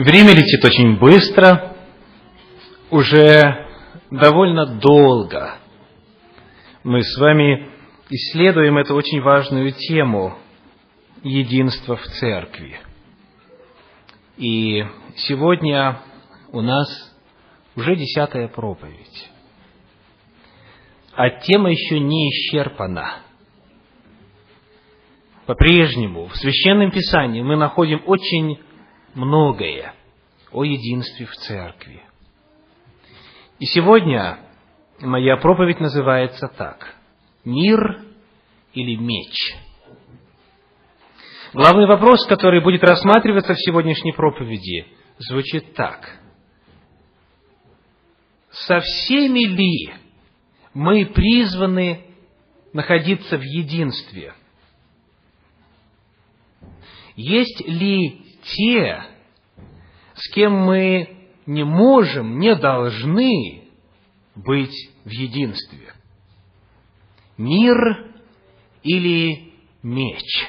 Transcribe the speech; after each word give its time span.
Время 0.00 0.32
летит 0.32 0.64
очень 0.64 0.96
быстро, 0.96 1.76
уже 2.90 3.66
довольно 4.10 4.64
долго. 4.80 5.58
Мы 6.82 7.02
с 7.02 7.18
вами 7.18 7.68
исследуем 8.08 8.78
эту 8.78 8.94
очень 8.94 9.20
важную 9.20 9.72
тему 9.72 10.38
единства 11.22 11.96
в 11.96 12.02
церкви. 12.18 12.80
И 14.38 14.86
сегодня 15.16 16.00
у 16.50 16.62
нас 16.62 16.88
уже 17.76 17.94
десятая 17.94 18.48
проповедь. 18.48 19.28
А 21.12 21.28
тема 21.28 21.70
еще 21.72 22.00
не 22.00 22.30
исчерпана. 22.30 23.16
По-прежнему 25.44 26.28
в 26.28 26.36
Священном 26.36 26.90
Писании 26.90 27.42
мы 27.42 27.56
находим 27.56 28.00
очень 28.06 28.60
многое 29.14 29.94
о 30.52 30.64
единстве 30.64 31.26
в 31.26 31.34
церкви. 31.34 32.02
И 33.58 33.66
сегодня 33.66 34.40
моя 35.00 35.36
проповедь 35.36 35.80
называется 35.80 36.48
так. 36.48 36.94
Мир 37.44 38.04
или 38.72 38.96
меч? 38.96 39.54
Главный 41.52 41.86
вопрос, 41.86 42.26
который 42.26 42.62
будет 42.62 42.82
рассматриваться 42.84 43.54
в 43.54 43.60
сегодняшней 43.60 44.12
проповеди, 44.12 44.86
звучит 45.18 45.74
так. 45.74 46.18
Со 48.50 48.80
всеми 48.80 49.46
ли 49.46 49.92
мы 50.74 51.06
призваны 51.06 52.06
находиться 52.72 53.36
в 53.36 53.42
единстве? 53.42 54.34
Есть 57.16 57.60
ли 57.66 58.29
те, 58.56 59.02
с 60.14 60.32
кем 60.32 60.52
мы 60.52 61.30
не 61.46 61.64
можем, 61.64 62.38
не 62.38 62.54
должны 62.54 63.64
быть 64.34 64.90
в 65.04 65.10
единстве. 65.10 65.92
Мир 67.36 67.76
или 68.82 69.52
меч? 69.82 70.48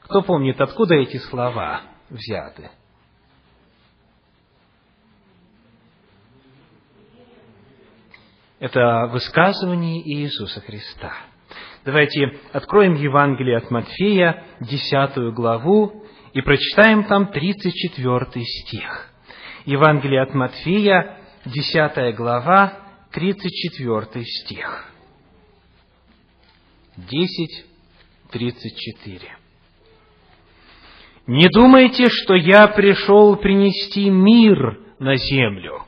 Кто 0.00 0.22
помнит, 0.22 0.60
откуда 0.60 0.94
эти 0.94 1.16
слова 1.16 1.82
взяты? 2.08 2.70
Это 8.60 9.08
высказывание 9.10 10.00
Иисуса 10.00 10.60
Христа. 10.60 11.12
Давайте 11.84 12.38
откроем 12.52 12.94
Евангелие 12.94 13.58
от 13.58 13.70
Матфея, 13.70 14.44
десятую 14.60 15.34
главу, 15.34 16.03
и 16.34 16.42
прочитаем 16.42 17.04
там 17.04 17.28
34 17.28 18.44
стих. 18.44 19.10
Евангелие 19.64 20.20
от 20.20 20.34
Матфея, 20.34 21.18
10 21.46 22.16
глава, 22.16 22.76
34 23.12 24.24
стих. 24.24 24.92
10, 26.96 27.66
34. 28.30 29.36
«Не 31.26 31.48
думайте, 31.48 32.10
что 32.10 32.34
я 32.34 32.66
пришел 32.68 33.36
принести 33.36 34.10
мир 34.10 34.80
на 34.98 35.16
землю. 35.16 35.84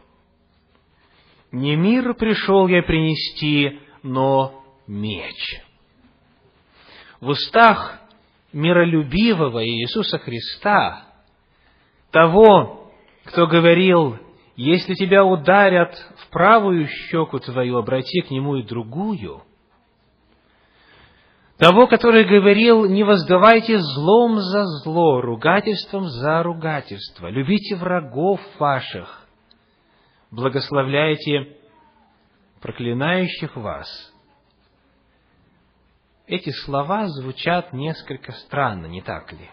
Не 1.52 1.76
мир 1.76 2.14
пришел 2.14 2.68
я 2.68 2.82
принести, 2.82 3.80
но 4.02 4.64
меч». 4.86 5.60
В 7.20 7.28
устах 7.28 8.00
миролюбивого 8.56 9.64
Иисуса 9.66 10.18
Христа, 10.18 11.04
того, 12.10 12.90
кто 13.24 13.46
говорил, 13.46 14.16
если 14.56 14.94
тебя 14.94 15.24
ударят 15.24 15.94
в 16.16 16.30
правую 16.30 16.86
щеку 16.88 17.38
твою, 17.38 17.76
обрати 17.76 18.22
к 18.22 18.30
нему 18.30 18.56
и 18.56 18.62
другую, 18.62 19.42
того, 21.58 21.86
который 21.86 22.24
говорил, 22.24 22.86
не 22.86 23.04
воздавайте 23.04 23.78
злом 23.78 24.38
за 24.40 24.64
зло, 24.64 25.20
ругательством 25.20 26.06
за 26.06 26.42
ругательство, 26.42 27.28
любите 27.28 27.76
врагов 27.76 28.40
ваших, 28.58 29.26
благословляйте 30.30 31.56
проклинающих 32.62 33.54
вас– 33.56 33.86
эти 36.26 36.50
слова 36.50 37.08
звучат 37.08 37.72
несколько 37.72 38.32
странно, 38.32 38.86
не 38.86 39.02
так 39.02 39.32
ли? 39.32 39.50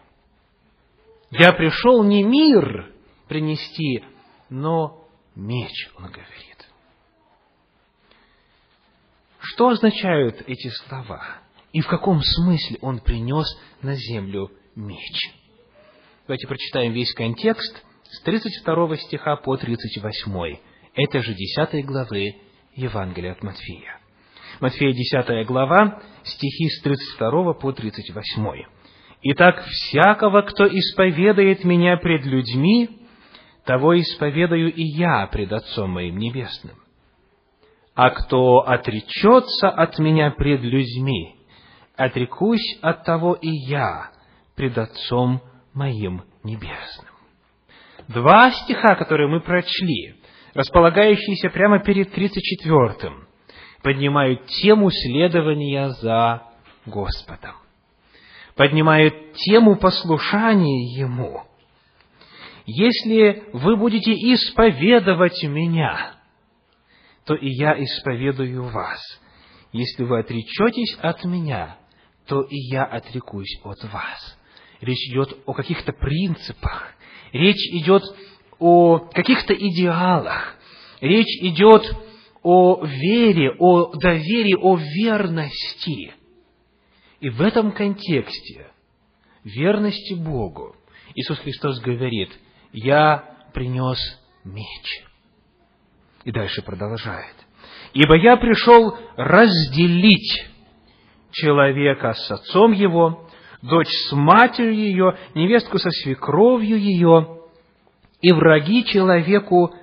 Я 1.30 1.54
пришел 1.54 2.04
не 2.04 2.24
мир 2.24 2.94
принести, 3.28 4.04
но 4.50 5.08
меч, 5.36 5.90
он 5.98 6.06
говорит. 6.06 6.70
Что 9.40 9.70
означают 9.70 10.44
эти 10.48 10.70
слова? 10.70 11.24
И 11.72 11.82
в 11.82 11.88
каком 11.88 12.22
смысле 12.22 12.78
он 12.82 13.00
принес 13.00 13.48
на 13.82 13.96
землю 13.96 14.52
меч? 14.76 15.32
Давайте 16.28 16.48
прочитаем 16.48 16.94
весь 16.94 17.14
контекст 17.14 17.84
с 18.04 18.22
32 18.22 18.98
стиха 18.98 19.36
по 19.38 19.58
38. 19.58 20.58
Это 20.96 21.22
же 21.22 21.34
10 21.34 21.86
главы 21.86 22.36
Евангелия 22.76 23.34
от 23.34 23.44
Матфея. 23.44 24.00
Матфея 24.60 24.94
10 24.94 25.48
глава, 25.48 26.02
стихи 26.26 26.70
с 26.70 26.82
32 26.82 27.54
по 27.54 27.72
38. 27.72 28.66
«Итак, 29.22 29.64
всякого, 29.66 30.42
кто 30.42 30.68
исповедает 30.68 31.64
Меня 31.64 31.98
пред 31.98 32.26
людьми, 32.26 32.90
того 33.66 34.00
исповедаю 34.00 34.74
и 34.74 34.84
Я 34.84 35.28
пред 35.28 35.52
Отцом 35.54 35.92
Моим 35.92 36.18
Небесным. 36.18 36.76
А 37.96 38.10
кто 38.10 38.60
отречется 38.60 39.70
от 39.70 39.98
Меня 40.00 40.32
пред 40.32 40.62
людьми, 40.62 41.36
отрекусь 41.96 42.78
от 42.82 43.06
того 43.06 43.34
и 43.34 43.50
Я 43.50 44.12
пред 44.56 44.78
Отцом 44.78 45.42
Моим 45.74 46.24
Небесным». 46.44 47.14
Два 48.10 48.52
стиха, 48.52 48.96
которые 48.96 49.30
мы 49.30 49.40
прочли, 49.40 50.16
располагающиеся 50.54 51.50
прямо 51.50 51.80
перед 51.80 52.12
34 52.12 53.14
поднимают 53.84 54.46
тему 54.48 54.90
следования 54.90 55.90
за 55.90 56.44
Господом, 56.86 57.56
поднимают 58.56 59.34
тему 59.34 59.76
послушания 59.76 60.98
Ему. 60.98 61.44
Если 62.66 63.44
вы 63.52 63.76
будете 63.76 64.14
исповедовать 64.14 65.44
Меня, 65.44 66.14
то 67.26 67.36
и 67.36 67.50
я 67.50 67.74
исповедую 67.84 68.64
вас. 68.70 69.00
Если 69.74 70.04
вы 70.04 70.20
отречетесь 70.20 70.98
от 71.02 71.26
Меня, 71.26 71.78
то 72.26 72.42
и 72.42 72.56
я 72.56 72.86
отрекусь 72.86 73.60
от 73.64 73.84
вас. 73.92 74.38
Речь 74.80 75.10
идет 75.12 75.38
о 75.46 75.54
каких-то 75.54 75.92
принципах, 75.92 76.94
речь 77.34 77.70
идет 77.74 78.04
о 78.60 79.00
каких-то 79.00 79.54
идеалах, 79.54 80.56
речь 81.02 81.42
идет 81.42 81.84
о 82.44 82.86
вере, 82.86 83.56
о 83.58 83.96
доверии, 83.96 84.56
о 84.56 84.76
верности. 84.76 86.14
И 87.20 87.30
в 87.30 87.42
этом 87.42 87.72
контексте 87.72 88.68
верности 89.44 90.14
Богу 90.14 90.76
Иисус 91.16 91.40
Христос 91.40 91.80
говорит, 91.80 92.30
«Я 92.72 93.24
принес 93.54 93.98
меч». 94.44 95.06
И 96.24 96.32
дальше 96.32 96.62
продолжает. 96.62 97.36
«Ибо 97.94 98.18
я 98.18 98.38
пришел 98.38 98.98
разделить 99.16 100.50
человека 101.32 102.14
с 102.14 102.32
отцом 102.32 102.72
его, 102.72 103.30
дочь 103.62 103.92
с 104.10 104.12
матерью 104.12 104.74
ее, 104.74 105.18
невестку 105.36 105.78
со 105.78 105.90
свекровью 105.92 106.80
ее, 106.80 107.42
и 108.22 108.34
враги 108.34 108.86
человеку 108.86 109.74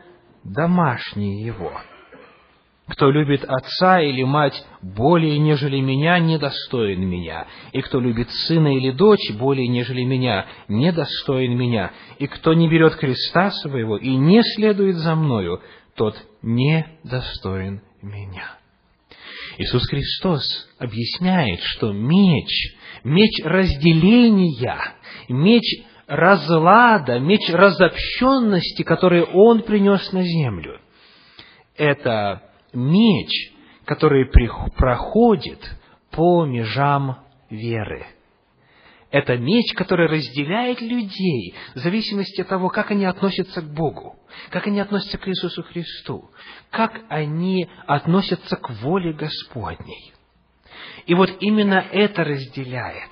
домашние 0.45 1.45
его». 1.45 1.73
Кто 2.91 3.11
любит 3.11 3.45
отца 3.45 4.01
или 4.01 4.25
мать 4.25 4.65
более, 4.83 5.39
нежели 5.39 5.79
меня, 5.81 6.19
недостоин 6.19 7.07
меня. 7.07 7.47
И 7.73 7.81
кто 7.83 8.01
любит 8.01 8.31
сына 8.31 8.77
или 8.77 8.91
дочь 8.91 9.31
более, 9.39 9.69
нежели 9.69 10.03
меня, 10.03 10.47
недостоин 10.67 11.57
меня. 11.57 11.93
И 12.19 12.27
кто 12.27 12.53
не 12.53 12.69
берет 12.69 12.97
креста 12.97 13.51
своего 13.51 13.97
и 13.97 14.17
не 14.17 14.43
следует 14.43 14.97
за 14.97 15.15
мною, 15.15 15.61
тот 15.95 16.17
недостоин 16.43 17.81
меня. 18.03 18.57
Иисус 19.59 19.87
Христос 19.87 20.43
объясняет, 20.79 21.61
что 21.61 21.93
меч, 21.93 22.75
меч 23.05 23.41
разделения, 23.45 24.95
меч 25.29 25.63
разлада, 26.09 27.21
меч 27.21 27.49
разобщенности, 27.51 28.83
который 28.83 29.23
Он 29.23 29.63
принес 29.63 30.13
на 30.13 30.23
землю, 30.25 30.81
это 31.77 32.50
меч, 32.73 33.53
который 33.85 34.27
проходит 34.27 35.59
по 36.11 36.45
межам 36.45 37.19
веры. 37.49 38.07
Это 39.11 39.37
меч, 39.37 39.73
который 39.75 40.07
разделяет 40.07 40.81
людей 40.81 41.55
в 41.75 41.79
зависимости 41.79 42.43
от 42.43 42.49
того, 42.49 42.69
как 42.69 42.93
они 42.93 43.05
относятся 43.05 43.61
к 43.61 43.75
Богу, 43.75 44.17
как 44.51 44.69
они 44.69 44.79
относятся 44.79 45.19
к 45.19 45.27
Иисусу 45.29 45.65
Христу, 45.65 46.31
как 46.71 47.01
они 47.09 47.69
относятся 47.87 48.57
к 48.57 48.71
воле 48.83 49.13
Господней. 49.13 50.13
И 51.07 51.15
вот 51.15 51.31
именно 51.41 51.85
это 51.91 52.23
разделяет 52.23 53.11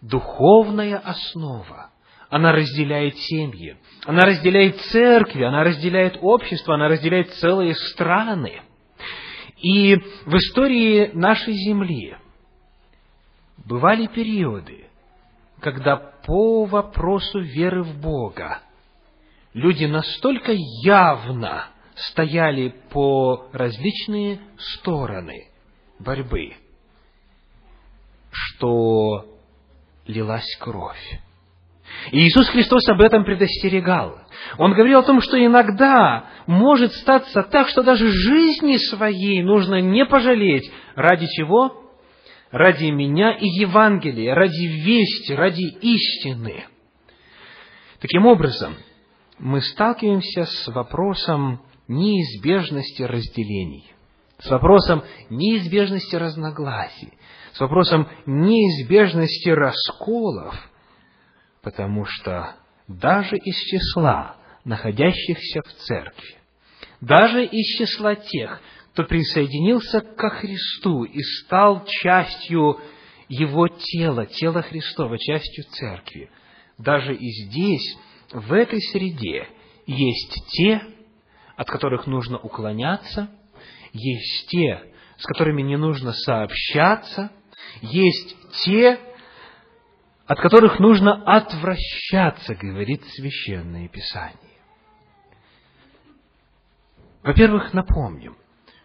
духовная 0.00 0.98
основа. 0.98 1.90
Она 2.30 2.52
разделяет 2.52 3.16
семьи, 3.16 3.76
она 4.06 4.22
разделяет 4.22 4.80
церкви, 4.82 5.42
она 5.42 5.64
разделяет 5.64 6.18
общество, 6.20 6.74
она 6.74 6.88
разделяет 6.88 7.30
целые 7.34 7.74
страны. 7.74 8.62
И 9.64 9.96
в 10.26 10.36
истории 10.36 11.10
нашей 11.14 11.54
земли 11.54 12.18
бывали 13.64 14.06
периоды, 14.08 14.84
когда 15.60 15.96
по 15.96 16.66
вопросу 16.66 17.40
веры 17.40 17.82
в 17.82 17.98
Бога 17.98 18.60
люди 19.54 19.86
настолько 19.86 20.52
явно 20.52 21.70
стояли 21.96 22.74
по 22.90 23.48
различные 23.54 24.38
стороны 24.58 25.48
борьбы, 25.98 26.52
что 28.30 29.24
лилась 30.06 30.58
кровь. 30.60 31.20
И 32.10 32.26
Иисус 32.26 32.48
Христос 32.48 32.88
об 32.88 33.00
этом 33.00 33.24
предостерегал. 33.24 34.18
Он 34.58 34.72
говорил 34.72 35.00
о 35.00 35.04
том, 35.04 35.20
что 35.20 35.42
иногда 35.42 36.26
может 36.46 36.92
статься 36.92 37.42
так, 37.42 37.68
что 37.68 37.82
даже 37.82 38.08
жизни 38.08 38.76
своей 38.76 39.42
нужно 39.42 39.80
не 39.80 40.04
пожалеть. 40.04 40.70
Ради 40.96 41.26
чего? 41.26 41.84
ради 42.54 42.86
меня 42.86 43.32
и 43.32 43.46
Евангелия, 43.46 44.32
ради 44.32 44.66
вести, 44.66 45.34
ради 45.34 45.76
истины. 45.80 46.64
Таким 48.00 48.26
образом, 48.26 48.76
мы 49.40 49.60
сталкиваемся 49.60 50.44
с 50.44 50.68
вопросом 50.68 51.62
неизбежности 51.88 53.02
разделений, 53.02 53.92
с 54.38 54.48
вопросом 54.48 55.02
неизбежности 55.30 56.14
разногласий, 56.14 57.12
с 57.54 57.58
вопросом 57.58 58.08
неизбежности 58.24 59.48
расколов, 59.48 60.54
потому 61.64 62.04
что 62.04 62.54
даже 62.86 63.36
из 63.36 63.56
числа 63.56 64.36
находящихся 64.64 65.62
в 65.62 65.72
церкви, 65.86 66.36
даже 67.00 67.44
из 67.44 67.78
числа 67.78 68.14
тех, 68.14 68.60
кто 68.92 69.04
присоединился 69.04 70.00
ко 70.00 70.28
Христу 70.30 71.04
и 71.04 71.20
стал 71.20 71.84
частью 71.86 72.78
Его 73.28 73.68
тела, 73.68 74.26
тела 74.26 74.62
Христова, 74.62 75.18
частью 75.18 75.64
Церкви. 75.64 76.30
Даже 76.78 77.14
и 77.14 77.28
здесь, 77.44 77.96
в 78.30 78.52
этой 78.52 78.80
среде, 78.80 79.48
есть 79.86 80.46
те, 80.52 80.82
от 81.56 81.68
которых 81.68 82.06
нужно 82.06 82.38
уклоняться, 82.38 83.30
есть 83.92 84.48
те, 84.48 84.92
с 85.16 85.24
которыми 85.24 85.62
не 85.62 85.76
нужно 85.76 86.12
сообщаться, 86.12 87.30
есть 87.80 88.36
те, 88.64 88.98
от 90.26 90.40
которых 90.40 90.78
нужно 90.78 91.22
отвращаться, 91.24 92.54
говорит 92.54 93.02
Священное 93.14 93.88
Писание. 93.88 94.38
Во-первых, 97.22 97.72
напомним, 97.72 98.36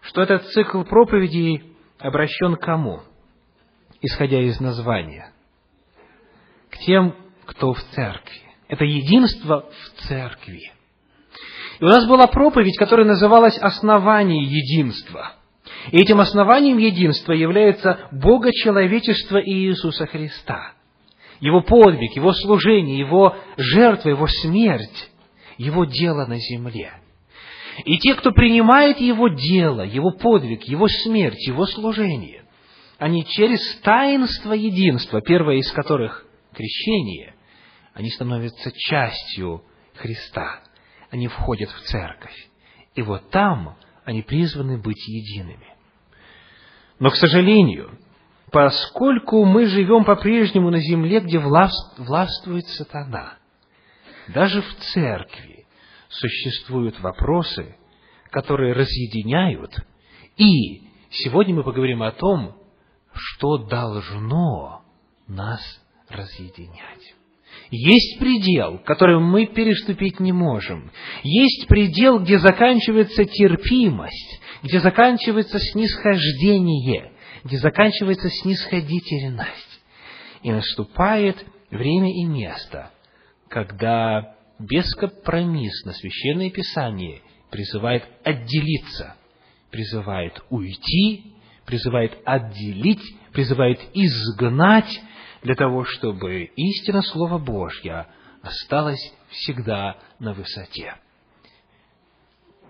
что 0.02 0.22
этот 0.22 0.46
цикл 0.48 0.84
проповедей 0.84 1.76
обращен 1.98 2.56
к 2.56 2.62
кому? 2.62 3.02
Исходя 4.02 4.42
из 4.42 4.60
названия. 4.60 5.32
К 6.70 6.78
тем, 6.80 7.16
кто 7.46 7.74
в 7.74 7.82
церкви. 7.96 8.42
Это 8.68 8.86
единство 8.86 9.70
в 9.70 10.02
церкви. 10.08 10.72
И 11.80 11.84
у 11.84 11.88
нас 11.88 12.08
была 12.08 12.28
проповедь, 12.28 12.78
которая 12.78 13.08
называлась 13.08 13.58
«Основание 13.58 14.44
единства». 14.44 15.34
И 15.92 15.98
этим 15.98 16.20
основанием 16.20 16.78
единства 16.78 17.32
является 17.34 18.08
Богочеловечество 18.12 19.42
Иисуса 19.44 20.06
Христа. 20.08 20.74
Его 21.40 21.62
подвиг, 21.62 22.16
Его 22.16 22.34
служение, 22.34 22.98
Его 22.98 23.36
жертва, 23.58 24.10
Его 24.10 24.28
смерть, 24.28 25.10
Его 25.58 25.86
дело 25.86 26.26
на 26.26 26.38
земле– 26.38 26.94
и 27.86 27.98
те, 27.98 28.16
кто 28.16 28.32
принимает 28.32 29.00
Его 29.00 29.30
дело, 29.30 29.82
Его 29.82 30.12
подвиг, 30.12 30.64
Его 30.64 30.88
смерть, 30.88 31.48
Его 31.48 31.66
служение, 31.66 32.44
они 32.98 33.26
через 33.26 33.80
таинство 33.82 34.54
единства, 34.54 35.22
первое 35.22 35.58
из 35.58 35.72
которых– 35.72 36.26
крещение, 36.54 37.36
они 37.94 38.10
становятся 38.10 38.72
частью 38.74 39.64
Христа. 39.96 40.62
Они 41.10 41.28
входят 41.28 41.70
в 41.70 41.82
церковь. 41.84 42.36
И 42.96 43.02
вот 43.02 43.30
там 43.32 43.78
они 44.06 44.22
призваны 44.22 44.78
быть 44.78 45.08
едиными. 45.08 45.76
Но, 47.00 47.10
к 47.10 47.16
сожалению, 47.16 47.98
поскольку 48.51 49.46
мы 49.46 49.66
живем 49.68 50.06
по-прежнему 50.06 50.69
на 50.69 50.80
земле, 50.80 51.19
где 51.19 51.40
властвует 51.40 52.68
сатана, 52.68 53.34
даже 54.28 54.62
в 54.62 54.75
церкви 54.94 55.66
существуют 56.10 57.00
вопросы, 57.00 57.75
которые 58.31 58.74
разъединяют, 58.74 59.75
и 60.38 60.84
сегодня 61.10 61.56
мы 61.56 61.63
поговорим 61.63 62.04
о 62.04 62.12
том, 62.12 62.56
что 63.13 63.57
должно 63.57 64.84
нас 65.28 65.62
разъединять. 66.07 67.16
Есть 67.72 68.19
предел, 68.19 68.80
который 68.80 69.19
мы 69.19 69.45
переступить 69.48 70.19
не 70.19 70.31
можем. 70.31 70.92
Есть 71.24 71.68
предел, 71.68 72.19
где 72.19 72.40
заканчивается 72.40 73.25
терпимость, 73.25 74.42
где 74.63 74.80
заканчивается 74.80 75.60
снисхождение, 75.60 77.12
где 77.44 77.58
заканчивается 77.58 78.30
снисходительность. 78.30 79.82
И 80.42 80.52
наступает 80.52 81.46
время 81.70 82.10
и 82.10 82.26
место, 82.26 82.92
когда 83.50 84.36
бескомпромиссно 84.60 85.94
Священное 85.94 86.50
Писание 86.50 87.22
призывает 87.50 88.08
отделиться, 88.24 89.16
призывает 89.70 90.42
уйти, 90.50 91.34
призывает 91.66 92.18
отделить, 92.26 93.04
призывает 93.34 93.80
изгнать, 93.94 95.02
для 95.42 95.56
того, 95.56 95.86
чтобы 95.86 96.44
истина 96.56 97.02
Слова 97.02 97.38
Божья 97.38 98.08
осталась 98.42 99.14
всегда 99.30 99.98
на 100.20 100.34
высоте. 100.34 100.96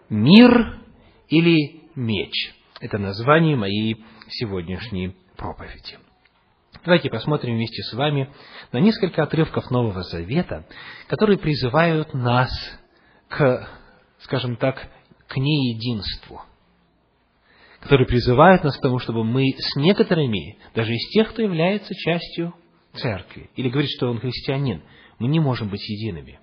Мир 0.09 0.79
или 1.29 1.81
меч– 1.95 2.53
это 2.79 2.97
название 2.97 3.55
моей 3.55 4.03
сегодняшней 4.29 5.15
проповеди. 5.35 5.97
Давайте 6.85 7.09
посмотрим 7.09 7.55
вместе 7.55 7.83
с 7.83 7.93
вами 7.93 8.29
на 8.71 8.79
несколько 8.79 9.23
отрывков 9.23 9.69
Нового 9.69 10.03
Завета, 10.03 10.65
которые 11.07 11.37
призывают 11.37 12.13
нас 12.13 12.49
к, 13.27 13.67
скажем 14.19 14.55
так, 14.55 14.87
к 15.27 15.37
неединству, 15.37 16.41
которые 17.81 18.07
призывают 18.07 18.63
нас 18.63 18.77
к 18.77 18.81
тому, 18.81 18.99
чтобы 18.99 19.23
мы 19.23 19.53
с 19.57 19.75
некоторыми, 19.75 20.57
даже 20.73 20.93
из 20.93 21.09
тех, 21.11 21.29
кто 21.29 21.41
является 21.41 21.93
частью 21.95 22.53
церкви, 22.93 23.49
или 23.55 23.69
говорит, 23.69 23.91
что 23.91 24.09
он 24.09 24.19
христианин, 24.19 24.83
мы 25.19 25.27
не 25.27 25.39
можем 25.39 25.69
быть 25.69 25.87
едиными. 25.87 26.39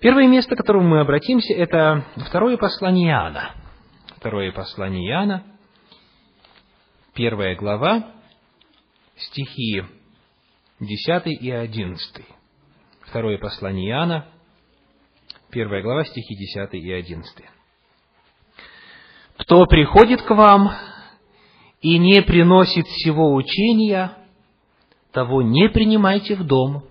Первое 0.00 0.26
место, 0.26 0.56
к 0.56 0.58
которому 0.58 0.88
мы 0.88 1.00
обратимся, 1.00 1.54
это 1.54 2.04
второе 2.16 2.56
послание 2.56 3.10
Иоанна. 3.10 3.54
Второе 4.16 4.50
послание 4.50 5.08
Иоанна, 5.08 5.44
первая 7.14 7.56
глава, 7.56 8.10
стихи 9.16 9.82
10 10.80 11.26
и 11.26 11.50
11. 11.50 12.24
Второе 13.02 13.38
послание 13.38 13.90
Иоанна, 13.90 14.26
первая 15.50 15.82
глава, 15.82 16.04
стихи 16.04 16.34
10 16.34 16.74
и 16.74 16.92
11. 16.92 17.44
«Кто 19.36 19.66
приходит 19.66 20.22
к 20.22 20.30
вам 20.30 20.72
и 21.80 21.98
не 21.98 22.22
приносит 22.22 22.86
всего 22.86 23.34
учения, 23.34 24.16
того 25.12 25.42
не 25.42 25.68
принимайте 25.68 26.36
в 26.36 26.44
дом 26.44 26.84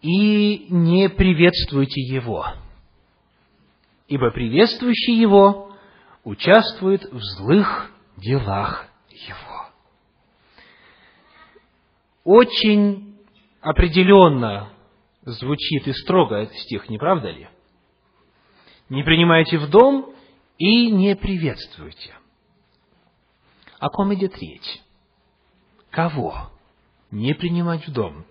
и 0.00 0.66
не 0.70 1.08
приветствуйте 1.08 2.00
его, 2.00 2.46
ибо 4.08 4.30
приветствующий 4.30 5.14
его 5.14 5.72
участвует 6.24 7.04
в 7.12 7.20
злых 7.20 7.92
делах 8.16 8.88
его» 9.10 9.52
очень 12.24 13.18
определенно 13.60 14.70
звучит 15.22 15.86
и 15.86 15.92
строго 15.92 16.36
этот 16.36 16.56
стих, 16.58 16.88
не 16.88 16.98
правда 16.98 17.30
ли? 17.30 17.48
Не 18.88 19.02
принимайте 19.02 19.58
в 19.58 19.70
дом 19.70 20.14
и 20.58 20.90
не 20.90 21.16
приветствуйте. 21.16 22.14
О 23.78 23.88
ком 23.88 24.12
идет 24.14 24.36
речь? 24.38 24.80
Кого 25.90 26.50
не 27.10 27.34
принимать 27.34 27.86
в 27.86 27.92
дом. 27.92 28.24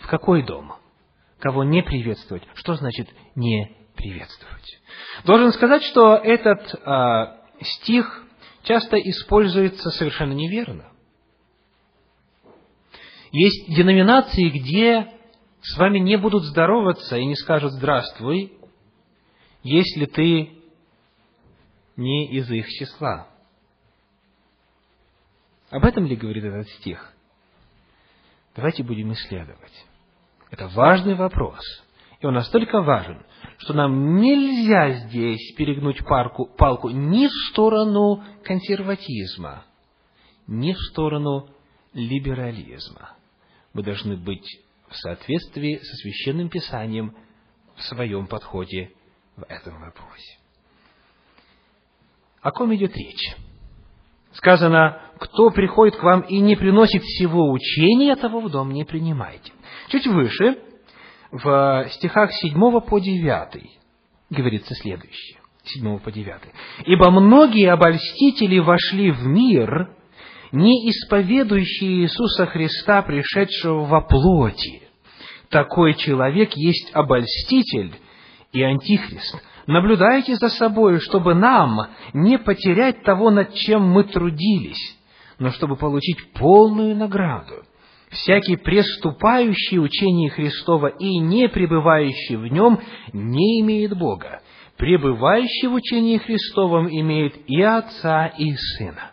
В 0.00 0.06
какой 0.06 0.42
дом? 0.44 0.74
Кого 1.38 1.64
не 1.64 1.82
приветствовать? 1.82 2.42
Что 2.54 2.74
значит 2.74 3.08
не 3.34 3.76
приветствовать? 3.96 4.80
Должен 5.24 5.52
сказать, 5.52 5.82
что 5.84 6.16
этот 6.16 6.74
а, 6.84 7.38
стих 7.60 8.24
часто 8.64 8.96
используется 8.98 9.90
совершенно 9.90 10.32
неверно. 10.32 10.87
Есть 13.30 13.74
деноминации, 13.74 14.48
где 14.48 15.12
с 15.60 15.76
вами 15.76 15.98
не 15.98 16.16
будут 16.16 16.44
здороваться 16.44 17.16
и 17.16 17.26
не 17.26 17.34
скажут 17.34 17.72
«здравствуй», 17.72 18.52
если 19.62 20.06
ты 20.06 20.50
не 21.96 22.30
из 22.30 22.50
их 22.50 22.66
числа. 22.68 23.28
Об 25.70 25.84
этом 25.84 26.06
ли 26.06 26.16
говорит 26.16 26.44
этот 26.44 26.68
стих? 26.68 27.12
Давайте 28.56 28.82
будем 28.82 29.12
исследовать. 29.12 29.86
Это 30.50 30.68
важный 30.68 31.14
вопрос. 31.14 31.60
И 32.20 32.26
он 32.26 32.34
настолько 32.34 32.80
важен, 32.80 33.24
что 33.58 33.74
нам 33.74 34.16
нельзя 34.16 34.92
здесь 34.92 35.54
перегнуть 35.56 36.04
парку, 36.04 36.46
палку 36.46 36.88
ни 36.88 37.26
в 37.26 37.32
сторону 37.50 38.24
консерватизма, 38.44 39.64
ни 40.46 40.72
в 40.72 40.78
сторону 40.90 41.48
либерализма. 41.92 43.17
Мы 43.74 43.82
должны 43.82 44.16
быть 44.16 44.60
в 44.88 44.96
соответствии 44.96 45.78
со 45.78 45.96
священным 45.96 46.48
писанием 46.48 47.14
в 47.76 47.82
своем 47.82 48.26
подходе 48.26 48.92
в 49.36 49.44
этом 49.48 49.80
вопросе. 49.80 50.38
О 52.40 52.50
ком 52.50 52.74
идет 52.74 52.96
речь? 52.96 53.36
Сказано, 54.32 55.00
кто 55.18 55.50
приходит 55.50 55.96
к 55.96 56.02
вам 56.02 56.20
и 56.20 56.38
не 56.38 56.56
приносит 56.56 57.02
всего 57.02 57.50
учения, 57.50 58.14
того 58.16 58.40
в 58.40 58.50
дом 58.50 58.70
не 58.70 58.84
принимайте. 58.84 59.52
Чуть 59.88 60.06
выше, 60.06 60.58
в 61.30 61.88
стихах 61.92 62.32
7 62.32 62.80
по 62.80 63.00
9, 63.00 63.78
говорится 64.30 64.74
следующее. 64.74 65.40
7 65.64 65.98
по 65.98 66.10
9. 66.10 66.34
«Ибо 66.86 67.10
многие 67.10 67.70
обольстители 67.70 68.58
вошли 68.58 69.10
в 69.10 69.26
мир, 69.26 69.90
не 70.52 70.90
исповедующие 70.90 72.02
Иисуса 72.02 72.46
Христа, 72.46 73.02
пришедшего 73.02 73.84
во 73.84 74.00
плоти. 74.00 74.82
Такой 75.50 75.94
человек 75.94 76.52
есть 76.54 76.90
обольститель 76.94 77.94
и 78.52 78.62
антихрист. 78.62 79.42
Наблюдайте 79.66 80.34
за 80.36 80.48
собой, 80.48 81.00
чтобы 81.00 81.34
нам 81.34 81.88
не 82.14 82.38
потерять 82.38 83.02
того, 83.02 83.30
над 83.30 83.54
чем 83.54 83.82
мы 83.82 84.04
трудились, 84.04 84.98
но 85.38 85.50
чтобы 85.50 85.76
получить 85.76 86.32
полную 86.32 86.96
награду. 86.96 87.64
Всякий 88.10 88.56
преступающий 88.56 89.78
учение 89.78 90.30
Христова 90.30 90.86
и 90.86 91.18
не 91.18 91.48
пребывающий 91.48 92.36
в 92.36 92.46
нем 92.46 92.80
не 93.12 93.60
имеет 93.60 93.96
Бога. 93.96 94.40
Пребывающий 94.78 95.68
в 95.68 95.74
учении 95.74 96.16
Христовом 96.16 96.88
имеет 96.88 97.34
и 97.46 97.60
Отца, 97.60 98.26
и 98.26 98.54
Сына. 98.54 99.10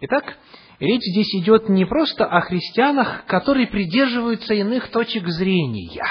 Итак, 0.00 0.38
речь 0.78 1.02
здесь 1.02 1.34
идет 1.34 1.68
не 1.68 1.84
просто 1.84 2.24
о 2.24 2.40
христианах, 2.42 3.24
которые 3.26 3.66
придерживаются 3.66 4.54
иных 4.54 4.90
точек 4.90 5.26
зрения. 5.28 6.04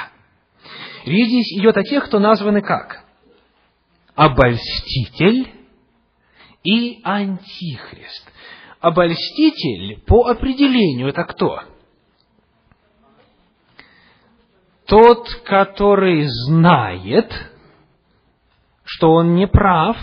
Речь 1.06 1.28
здесь 1.28 1.60
идет 1.60 1.78
о 1.78 1.84
тех, 1.84 2.06
кто 2.06 2.20
названы 2.20 2.62
как? 2.62 3.06
Обольститель 4.16 5.50
и 6.64 7.00
антихрист. 7.04 8.30
Обольститель 8.82 10.02
по 10.06 10.28
определению 10.28 11.08
это 11.08 11.24
кто? 11.24 11.62
Тот, 14.86 15.30
который 15.46 16.26
знает, 16.26 17.32
что 18.84 19.12
он 19.12 19.36
не 19.36 19.48
прав, 19.48 19.98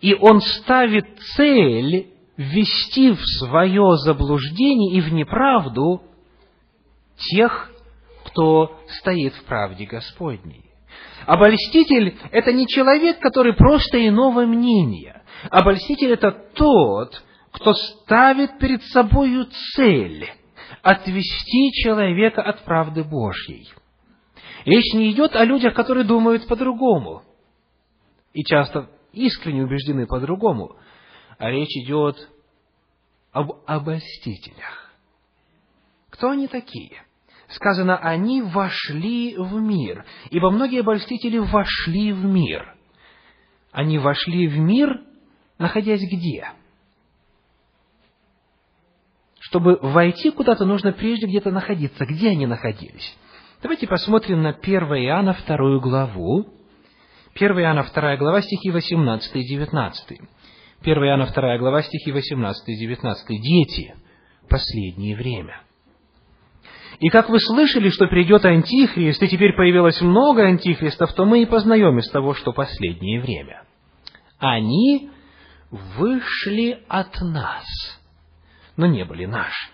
и 0.00 0.14
он 0.14 0.40
ставит 0.40 1.18
цель 1.36 2.11
ввести 2.36 3.12
в 3.12 3.20
свое 3.38 3.96
заблуждение 3.98 4.96
и 4.96 5.00
в 5.00 5.12
неправду 5.12 6.02
тех, 7.16 7.70
кто 8.24 8.78
стоит 9.00 9.34
в 9.34 9.44
правде 9.44 9.84
Господней. 9.84 10.64
Обольститель– 11.26 12.16
это 12.32 12.52
не 12.52 12.66
человек, 12.66 13.20
который 13.20 13.54
просто 13.54 14.06
иного 14.06 14.44
мнения. 14.44 15.22
Обольститель– 15.50 16.10
это 16.12 16.32
тот, 16.54 17.22
кто 17.52 17.74
ставит 17.74 18.58
перед 18.58 18.82
собою 18.84 19.46
цель 19.74 20.28
отвести 20.82 21.70
человека 21.72 22.42
от 22.42 22.64
правды 22.64 23.04
Божьей. 23.04 23.68
Речь 24.64 24.94
не 24.94 25.12
идет 25.12 25.36
о 25.36 25.44
людях, 25.44 25.74
которые 25.74 26.04
думают 26.04 26.46
по-другому 26.46 27.22
и 28.32 28.42
часто 28.44 28.88
искренне 29.12 29.64
убеждены 29.64 30.06
по-другому, 30.06 30.76
а 31.42 31.50
речь 31.50 31.76
идет 31.76 32.30
об 33.32 33.50
обольстителях. 33.66 34.92
Кто 36.10 36.30
они 36.30 36.46
такие? 36.46 37.02
Сказано, 37.48 37.98
они 37.98 38.42
вошли 38.42 39.36
в 39.36 39.52
мир, 39.54 40.04
ибо 40.30 40.52
многие 40.52 40.82
обольстители 40.82 41.38
вошли 41.38 42.12
в 42.12 42.24
мир. 42.24 42.76
Они 43.72 43.98
вошли 43.98 44.46
в 44.46 44.56
мир, 44.56 45.00
находясь 45.58 46.02
где? 46.02 46.48
Чтобы 49.40 49.80
войти 49.82 50.30
куда-то, 50.30 50.64
нужно 50.64 50.92
прежде 50.92 51.26
где-то 51.26 51.50
находиться. 51.50 52.06
Где 52.06 52.28
они 52.30 52.46
находились? 52.46 53.18
Давайте 53.62 53.88
посмотрим 53.88 54.42
на 54.42 54.50
1 54.50 54.80
Иоанна 54.80 55.36
2 55.44 55.80
главу. 55.80 56.46
1 57.34 57.50
Иоанна 57.58 57.82
2 57.82 58.16
глава, 58.18 58.42
стихи 58.42 58.70
18 58.70 59.34
и 59.34 59.44
19. 59.44 60.20
1 60.82 61.04
Иоанна 61.04 61.26
2 61.26 61.58
глава, 61.58 61.82
стихи 61.82 62.10
18 62.10 62.68
и 62.68 62.76
19. 62.76 63.28
Дети, 63.40 63.94
последнее 64.48 65.16
время. 65.16 65.60
И 66.98 67.08
как 67.08 67.28
вы 67.28 67.38
слышали, 67.40 67.88
что 67.88 68.06
придет 68.06 68.44
Антихрист, 68.44 69.22
и 69.22 69.28
теперь 69.28 69.54
появилось 69.54 70.00
много 70.00 70.44
Антихристов, 70.44 71.12
то 71.14 71.24
мы 71.24 71.42
и 71.42 71.46
познаем 71.46 71.98
из 71.98 72.10
того, 72.10 72.34
что 72.34 72.52
последнее 72.52 73.20
время. 73.20 73.62
Они 74.38 75.10
вышли 75.70 76.82
от 76.88 77.20
нас, 77.20 77.64
но 78.76 78.86
не 78.86 79.04
были 79.04 79.26
наши. 79.26 79.70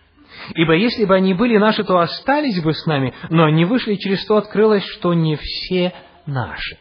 Ибо 0.54 0.74
если 0.74 1.06
бы 1.06 1.14
они 1.14 1.34
были 1.34 1.56
наши, 1.56 1.84
то 1.84 1.98
остались 1.98 2.62
бы 2.62 2.74
с 2.74 2.86
нами, 2.86 3.14
но 3.30 3.44
они 3.44 3.64
вышли, 3.64 3.96
через 3.96 4.24
то 4.26 4.36
открылось, 4.36 4.84
что 4.84 5.14
не 5.14 5.36
все 5.36 5.94
наши. 6.26 6.78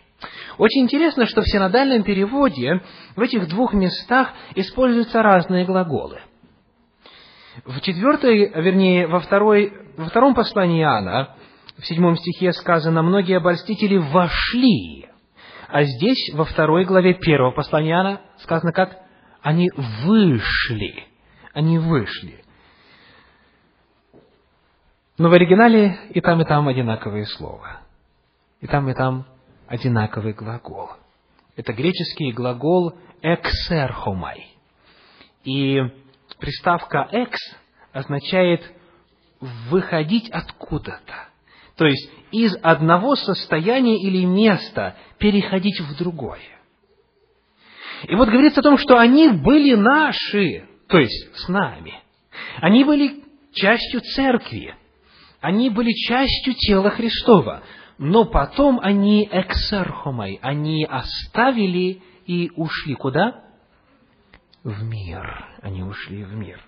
Очень 0.58 0.84
интересно, 0.84 1.26
что 1.26 1.42
в 1.42 1.48
синодальном 1.48 2.04
переводе 2.04 2.82
в 3.16 3.22
этих 3.22 3.48
двух 3.48 3.74
местах 3.74 4.30
используются 4.56 5.22
разные 5.22 5.66
глаголы. 5.66 6.20
В 7.66 7.80
четвертой, 7.82 8.52
вернее, 8.56 9.08
во, 9.08 9.20
второй, 9.20 9.74
во 9.98 10.06
втором 10.06 10.34
послании 10.34 10.82
Иоанна, 10.82 11.36
в 11.78 11.86
седьмом 11.86 12.16
стихе 12.16 12.52
сказано, 12.54 13.04
многие 13.04 13.38
обольстители 13.38 13.98
вошли. 13.98 15.08
А 15.68 15.84
здесь, 15.84 16.34
во 16.34 16.46
второй 16.46 16.86
главе 16.86 17.14
первого 17.14 17.52
послания 17.52 17.92
Иоанна, 17.92 18.22
сказано 18.38 18.72
как? 18.72 18.98
Они 19.42 19.70
вышли. 19.76 21.06
Они 21.54 21.78
вышли. 21.78 22.44
Но 25.18 25.30
в 25.30 25.34
оригинале 25.34 25.98
и 26.12 26.22
там, 26.22 26.42
и 26.42 26.46
там 26.46 26.68
одинаковые 26.68 27.26
слова. 27.26 27.82
И 28.62 28.68
там, 28.68 28.90
и 28.90 28.94
там 28.94 29.26
одинаковый 29.68 30.34
глагол. 30.34 30.90
Это 31.56 31.74
греческий 31.74 32.32
глагол 32.32 32.94
«эксерхомай». 33.22 34.48
И 35.44 35.80
приставка 36.40 37.08
«экс» 37.12 37.40
означает 37.92 38.64
«выходить 39.40 40.30
откуда-то». 40.30 41.28
То 41.76 41.86
есть, 41.86 42.10
из 42.32 42.56
одного 42.64 43.16
состояния 43.16 44.02
или 44.02 44.26
места 44.26 44.96
переходить 45.20 45.80
в 45.80 45.96
другое. 45.98 46.42
И 48.04 48.16
вот 48.16 48.30
говорится 48.30 48.62
о 48.62 48.64
том, 48.64 48.78
что 48.78 48.98
они 48.98 49.30
были 49.30 49.76
наши, 49.76 50.68
то 50.88 51.00
есть 51.00 51.36
с 51.36 51.48
нами. 51.48 51.94
Они 52.58 52.84
были 52.84 53.24
частью 53.54 54.02
церкви. 54.02 54.76
Они 55.40 55.70
были 55.70 55.92
частью 55.92 56.54
тела 56.56 56.90
Христова 56.90 57.64
но 57.98 58.26
потом 58.26 58.80
они 58.82 59.28
эксерхомой, 59.32 60.40
они 60.42 60.86
оставили 60.86 62.02
и 62.26 62.52
ушли 62.56 62.96
куда? 62.96 63.44
В 64.64 64.84
мир. 64.84 65.46
Они 65.62 65.84
ушли 65.84 66.24
в 66.24 66.34
мир. 66.34 66.60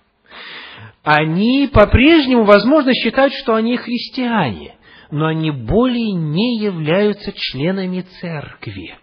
Они 1.03 1.69
по-прежнему, 1.71 2.43
возможно, 2.43 2.93
считают, 2.93 3.33
что 3.33 3.55
они 3.55 3.77
христиане, 3.77 4.77
но 5.11 5.27
они 5.27 5.51
более 5.51 6.11
не 6.13 6.59
являются 6.59 7.33
членами 7.33 8.01
церкви. 8.21 8.97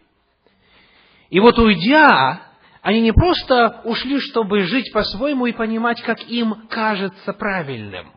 И 1.31 1.41
вот 1.41 1.59
уйдя, 1.59 2.43
они 2.83 3.01
не 3.01 3.13
просто 3.13 3.83
ушли, 3.85 4.21
чтобы 4.21 4.63
жить 4.63 4.93
по-своему 4.93 5.47
и 5.47 5.53
понимать, 5.53 6.01
как 6.03 6.23
им 6.29 6.67
кажется 6.69 7.33
правильным 7.33 8.13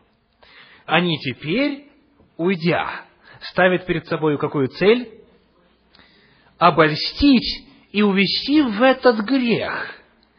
они 0.90 1.18
теперь, 1.18 1.84
уйдя, 2.36 3.02
ставят 3.40 3.86
перед 3.86 4.06
собой 4.06 4.38
какую 4.38 4.68
цель? 4.68 5.20
Обольстить 6.58 7.66
и 7.92 8.02
увести 8.02 8.62
в 8.62 8.82
этот 8.82 9.20
грех, 9.24 9.94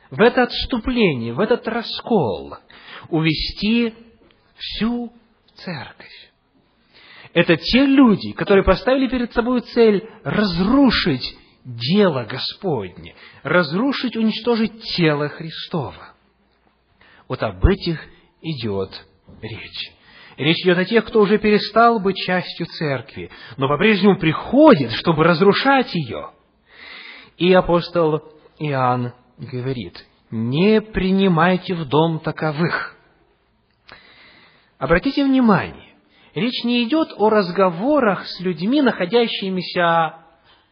в 0.09 0.21
это 0.21 0.43
отступление, 0.43 1.33
в 1.33 1.39
этот 1.39 1.67
раскол, 1.67 2.55
увести 3.09 3.93
всю 4.55 5.11
церковь. 5.55 6.31
Это 7.33 7.55
те 7.57 7.85
люди, 7.85 8.33
которые 8.33 8.63
поставили 8.63 9.07
перед 9.07 9.31
собой 9.33 9.61
цель 9.61 10.07
разрушить 10.23 11.37
дело 11.63 12.25
Господне, 12.25 13.15
разрушить, 13.43 14.15
уничтожить 14.15 14.83
тело 14.95 15.29
Христова. 15.29 16.13
Вот 17.27 17.41
об 17.43 17.65
этих 17.65 18.03
идет 18.41 19.05
речь. 19.41 19.91
Речь 20.41 20.63
идет 20.63 20.79
о 20.79 20.85
тех, 20.85 21.05
кто 21.05 21.21
уже 21.21 21.37
перестал 21.37 21.99
быть 21.99 22.17
частью 22.17 22.65
церкви, 22.65 23.29
но 23.57 23.67
по-прежнему 23.67 24.17
приходит, 24.17 24.91
чтобы 24.93 25.23
разрушать 25.23 25.93
ее. 25.93 26.31
И 27.37 27.53
апостол 27.53 28.23
Иоанн 28.57 29.13
говорит, 29.37 30.03
не 30.31 30.81
принимайте 30.81 31.75
в 31.75 31.85
дом 31.85 32.17
таковых. 32.17 32.97
Обратите 34.79 35.23
внимание, 35.23 35.93
речь 36.33 36.63
не 36.63 36.85
идет 36.85 37.09
о 37.17 37.29
разговорах 37.29 38.25
с 38.25 38.39
людьми, 38.39 38.81
находящимися 38.81 40.20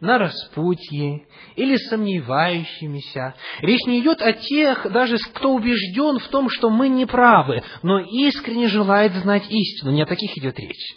на 0.02 0.18
распутье 0.18 1.26
или 1.56 1.76
сомневающимися. 1.76 3.36
Речь 3.62 3.86
не 3.86 4.00
идет 4.00 4.22
о 4.22 4.34
тех, 4.34 4.90
даже 4.92 5.18
кто 5.18 5.54
убежден 5.54 6.20
в 6.20 6.28
том, 6.30 6.50
что 6.50 6.70
мы 6.70 6.88
не 6.88 7.06
правы, 7.06 7.64
но 7.84 8.00
искренне 8.00 8.68
желает 8.68 9.14
знать 9.14 9.46
истину. 9.50 9.92
Не 9.92 10.04
о 10.04 10.06
таких 10.06 10.38
идет 10.38 10.58
речь. 10.60 10.96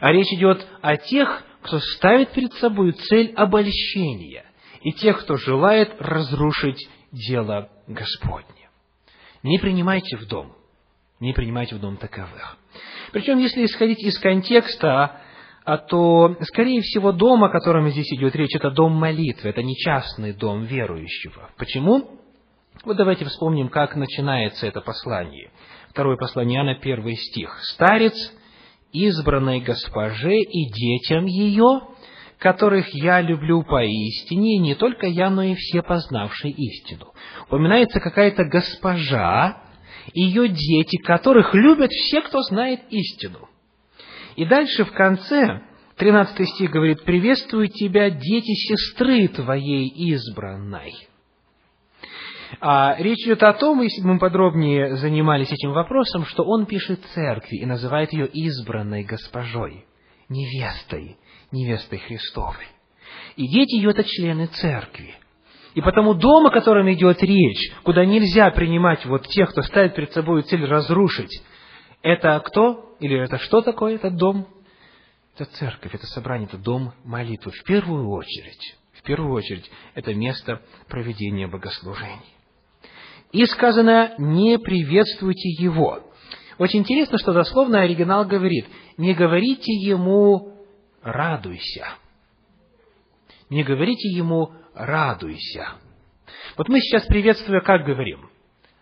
А 0.00 0.12
речь 0.12 0.32
идет 0.32 0.66
о 0.80 0.96
тех, 0.96 1.44
кто 1.62 1.80
ставит 1.80 2.30
перед 2.30 2.52
собой 2.54 2.92
цель 2.92 3.32
обольщения, 3.34 4.44
и 4.82 4.92
тех, 4.92 5.20
кто 5.22 5.36
желает 5.36 5.94
разрушить 5.98 6.88
дело 7.10 7.68
Господне. 7.88 8.70
Не 9.42 9.58
принимайте 9.58 10.16
в 10.16 10.26
дом, 10.26 10.54
не 11.18 11.32
принимайте 11.32 11.74
в 11.74 11.80
дом 11.80 11.96
таковых. 11.96 12.56
Причем, 13.12 13.38
если 13.38 13.64
исходить 13.64 14.00
из 14.00 14.18
контекста, 14.18 15.20
а 15.66 15.78
то, 15.78 16.36
скорее 16.42 16.80
всего, 16.80 17.10
дом, 17.10 17.42
о 17.42 17.48
котором 17.48 17.90
здесь 17.90 18.12
идет 18.12 18.36
речь, 18.36 18.54
это 18.54 18.70
дом 18.70 18.92
молитвы, 18.92 19.50
это 19.50 19.64
не 19.64 19.74
частный 19.74 20.32
дом 20.32 20.62
верующего. 20.62 21.50
Почему? 21.58 22.20
Вот 22.84 22.96
давайте 22.96 23.24
вспомним, 23.24 23.68
как 23.68 23.96
начинается 23.96 24.68
это 24.68 24.80
послание. 24.80 25.50
Второе 25.90 26.16
послание 26.16 26.58
Иоанна, 26.58 26.76
первый 26.76 27.16
стих. 27.16 27.58
«Старец, 27.62 28.14
избранной 28.92 29.60
госпоже 29.60 30.36
и 30.36 30.70
детям 30.70 31.26
ее, 31.26 31.80
которых 32.38 32.86
я 32.94 33.20
люблю 33.20 33.64
поистине, 33.64 34.54
и 34.54 34.60
не 34.60 34.76
только 34.76 35.08
я, 35.08 35.30
но 35.30 35.42
и 35.42 35.56
все 35.56 35.82
познавшие 35.82 36.52
истину». 36.52 37.12
Упоминается 37.48 37.98
какая-то 37.98 38.44
госпожа, 38.44 39.64
ее 40.14 40.46
дети, 40.46 40.96
которых 40.98 41.54
любят 41.54 41.90
все, 41.90 42.20
кто 42.20 42.42
знает 42.42 42.82
истину. 42.90 43.48
И 44.36 44.44
дальше 44.44 44.84
в 44.84 44.92
конце, 44.92 45.62
13 45.96 46.48
стих 46.50 46.70
говорит, 46.70 47.02
«Приветствую 47.04 47.68
тебя, 47.68 48.10
дети 48.10 48.52
сестры 48.52 49.28
твоей 49.28 49.88
избранной». 50.12 50.94
А 52.60 52.94
речь 52.98 53.26
идет 53.26 53.42
о 53.42 53.54
том, 53.54 53.82
если 53.82 54.02
бы 54.02 54.14
мы 54.14 54.18
подробнее 54.18 54.96
занимались 54.96 55.50
этим 55.50 55.72
вопросом, 55.72 56.24
что 56.26 56.44
он 56.44 56.66
пишет 56.66 57.00
церкви 57.14 57.56
и 57.56 57.66
называет 57.66 58.12
ее 58.12 58.28
избранной 58.28 59.02
госпожой, 59.02 59.84
невестой, 60.28 61.16
невестой 61.50 61.98
Христовой. 61.98 62.66
И 63.36 63.48
дети 63.48 63.74
ее– 63.76 63.90
это 63.92 64.04
члены 64.04 64.46
церкви. 64.46 65.14
И 65.74 65.80
потому 65.80 66.14
дом, 66.14 66.46
о 66.46 66.50
котором 66.50 66.90
идет 66.92 67.22
речь, 67.22 67.72
куда 67.82 68.04
нельзя 68.04 68.50
принимать 68.50 69.04
вот 69.06 69.26
тех, 69.26 69.50
кто 69.50 69.62
ставит 69.62 69.94
перед 69.94 70.12
собой 70.12 70.42
цель 70.42 70.64
разрушить, 70.64 71.42
это 72.02 72.40
кто? 72.40 72.85
Или 73.00 73.18
это 73.18 73.38
что 73.38 73.62
такое 73.62 73.96
этот 73.96 74.16
дом? 74.16 74.46
Это 75.34 75.44
церковь, 75.52 75.94
это 75.94 76.06
собрание, 76.06 76.48
это 76.48 76.56
дом 76.56 76.92
молитвы. 77.04 77.52
В 77.52 77.62
первую 77.64 78.08
очередь, 78.08 78.76
в 78.94 79.02
первую 79.02 79.34
очередь, 79.34 79.70
это 79.94 80.14
место 80.14 80.62
проведения 80.88 81.46
богослужений. 81.46 82.34
И 83.32 83.44
сказано, 83.44 84.14
не 84.18 84.58
приветствуйте 84.58 85.50
его. 85.62 86.02
Очень 86.58 86.80
интересно, 86.80 87.18
что 87.18 87.34
дословно 87.34 87.82
оригинал 87.82 88.24
говорит, 88.24 88.66
не 88.96 89.12
говорите 89.12 89.72
ему 89.72 90.56
радуйся. 91.02 91.86
Не 93.50 93.62
говорите 93.62 94.08
ему 94.08 94.52
радуйся. 94.74 95.74
Вот 96.56 96.68
мы 96.68 96.80
сейчас 96.80 97.04
приветствуя 97.06 97.60
как 97.60 97.84
говорим? 97.84 98.30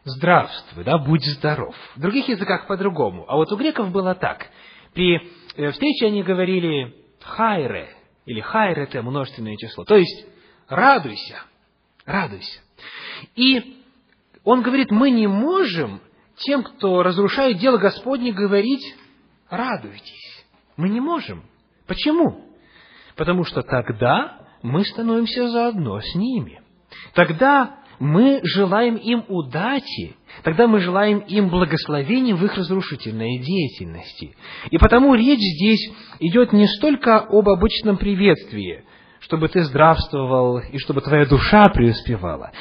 Здравствуй, 0.05 0.85
да, 0.85 0.99
будь 0.99 1.25
здоров. 1.25 1.75
В 1.97 2.01
других 2.01 2.29
языках 2.29 2.67
по-другому. 2.67 3.25
А 3.29 3.37
вот 3.37 3.51
у 3.53 3.57
греков 3.57 3.91
было 3.91 4.15
так. 4.15 4.47
При 4.93 5.17
э, 5.57 5.71
встрече 5.71 6.07
они 6.07 6.23
говорили 6.23 6.95
хайре, 7.21 7.89
или 8.27 8.41
хайре 8.41 8.85
это 8.85 9.03
множественное 9.03 9.57
число. 9.57 9.85
То 9.85 9.97
есть, 9.97 10.27
радуйся, 10.69 11.43
радуйся. 12.07 12.61
И 13.35 13.83
он 14.45 14.63
говорит, 14.63 14.91
мы 14.91 15.11
не 15.11 15.27
можем 15.27 16.01
тем, 16.37 16.63
кто 16.63 17.03
разрушает 17.03 17.59
дело 17.59 17.79
Господне, 17.79 18.33
говорить 18.33 18.85
радуйтесь. 19.49 20.45
Мы 20.77 20.89
не 20.89 21.01
можем. 21.01 21.45
Почему? 21.87 22.45
Потому 23.17 23.45
что 23.45 23.63
тогда 23.63 24.41
мы 24.63 24.85
становимся 24.85 25.49
заодно 25.49 26.01
с 26.01 26.15
ними. 26.15 26.61
Тогда 27.15 27.79
мы 27.99 28.41
желаем 28.43 28.97
им 28.97 29.25
удачи, 29.29 30.17
тогда 30.43 30.67
мы 30.67 30.81
желаем 30.81 31.19
им 31.21 31.49
благословения 31.49 32.35
в 32.35 32.45
их 32.45 32.57
разрушительной 32.57 33.39
деятельности. 33.39 34.35
И 34.71 34.79
потому 34.79 35.15
речь 35.15 35.41
здесь 35.41 35.91
идет 36.21 36.53
не 36.53 36.67
столько 36.67 37.19
об 37.19 37.49
обычном 37.49 37.97
приветствии, 37.97 38.85
чтобы 39.21 39.49
ты 39.49 39.63
здравствовал 39.63 40.59
и 40.59 40.79
чтобы 40.79 41.01
твоя 41.01 41.27
душа 41.27 41.65
преуспевала, 41.69 42.53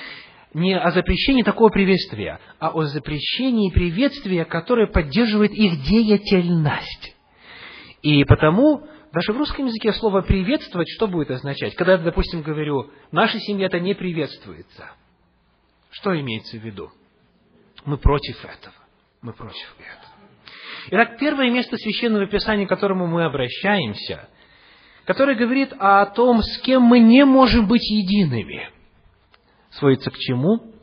не 0.53 0.77
о 0.77 0.91
запрещении 0.91 1.41
такого 1.41 1.69
приветствия, 1.69 2.39
а 2.59 2.69
о 2.69 2.83
запрещении 2.83 3.71
приветствия, 3.71 4.45
которое 4.45 4.87
поддерживает 4.87 5.51
их 5.51 5.81
деятельность. 5.81 7.15
И 8.03 8.23
потому 8.25 8.83
даже 9.11 9.33
в 9.33 9.37
русском 9.37 9.65
языке 9.65 9.93
слово 9.93 10.21
«приветствовать» 10.21 10.89
что 10.89 11.07
будет 11.07 11.31
означать? 11.31 11.75
Когда 11.75 11.93
я, 11.93 11.97
допустим, 11.99 12.41
говорю, 12.41 12.89
в 13.11 13.13
нашей 13.13 13.39
семье 13.41 13.65
это 13.67 13.79
не 13.79 13.95
приветствуется– 13.95 14.91
что 15.93 16.19
имеется 16.19 16.57
в 16.57 16.61
виду? 16.61 16.91
Мы 17.85 17.97
против 17.97 18.43
этого. 18.43 18.75
Мы 19.21 19.33
против 19.33 19.75
этого. 19.79 20.13
Итак, 20.87 21.17
первое 21.19 21.49
место 21.49 21.77
Священного 21.77 22.27
Писания, 22.27 22.65
к 22.65 22.69
которому 22.69 23.07
мы 23.07 23.23
обращаемся, 23.23 24.27
которое 25.05 25.35
говорит 25.35 25.73
о 25.79 26.05
том, 26.07 26.41
с 26.41 26.59
кем 26.59 26.81
мы 26.81 26.99
не 26.99 27.23
можем 27.25 27.67
быть 27.67 27.89
едиными, 27.89 28.69
сводится 29.71 30.11
к 30.11 30.17
чему? 30.17 30.73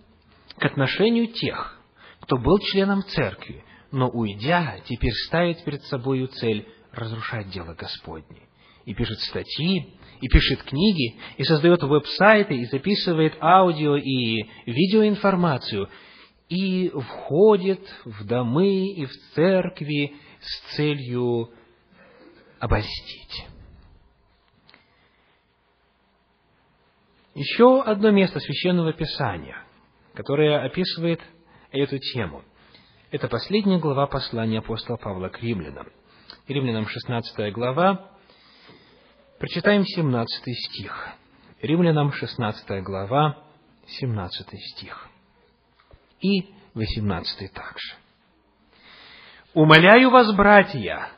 К 0.58 0.64
отношению 0.64 1.26
тех, 1.26 1.78
кто 2.20 2.38
был 2.38 2.58
членом 2.58 3.02
церкви, 3.02 3.64
но, 3.90 4.08
уйдя, 4.08 4.78
теперь 4.86 5.12
ставит 5.26 5.64
перед 5.64 5.82
собой 5.84 6.26
цель 6.26 6.68
разрушать 6.92 7.50
дело 7.50 7.74
Господне. 7.74 8.42
И 8.84 8.94
пишет 8.94 9.18
статьи, 9.20 9.94
и 10.20 10.28
пишет 10.28 10.62
книги, 10.62 11.18
и 11.36 11.44
создает 11.44 11.82
веб-сайты, 11.82 12.54
и 12.54 12.66
записывает 12.66 13.34
аудио 13.40 13.96
и 13.96 14.44
видеоинформацию, 14.66 15.88
и 16.48 16.90
входит 16.90 17.80
в 18.04 18.26
домы 18.26 18.88
и 18.92 19.06
в 19.06 19.12
церкви 19.34 20.14
с 20.40 20.76
целью 20.76 21.50
обольстить. 22.58 23.46
Еще 27.34 27.80
одно 27.82 28.10
место 28.10 28.40
Священного 28.40 28.92
Писания, 28.92 29.64
которое 30.14 30.64
описывает 30.64 31.20
эту 31.70 31.98
тему. 31.98 32.42
Это 33.10 33.28
последняя 33.28 33.78
глава 33.78 34.06
послания 34.06 34.58
апостола 34.58 34.96
Павла 34.96 35.28
к 35.28 35.40
римлянам. 35.40 35.88
Римлянам 36.48 36.86
16 36.86 37.52
глава, 37.52 38.10
Прочитаем 39.40 39.86
17 39.86 40.54
стих. 40.54 41.08
Римлянам 41.62 42.12
16 42.12 42.82
глава, 42.82 43.42
17 43.86 44.46
стих. 44.60 45.08
И 46.20 46.50
18 46.74 47.50
также. 47.50 47.94
«Умоляю 49.54 50.10
вас, 50.10 50.30
братья, 50.36 51.08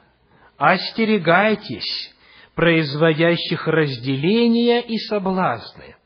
остерегайтесь 0.56 2.14
производящих 2.54 3.66
разделения 3.66 4.82
и 4.82 4.98
соблазны, 4.98 5.96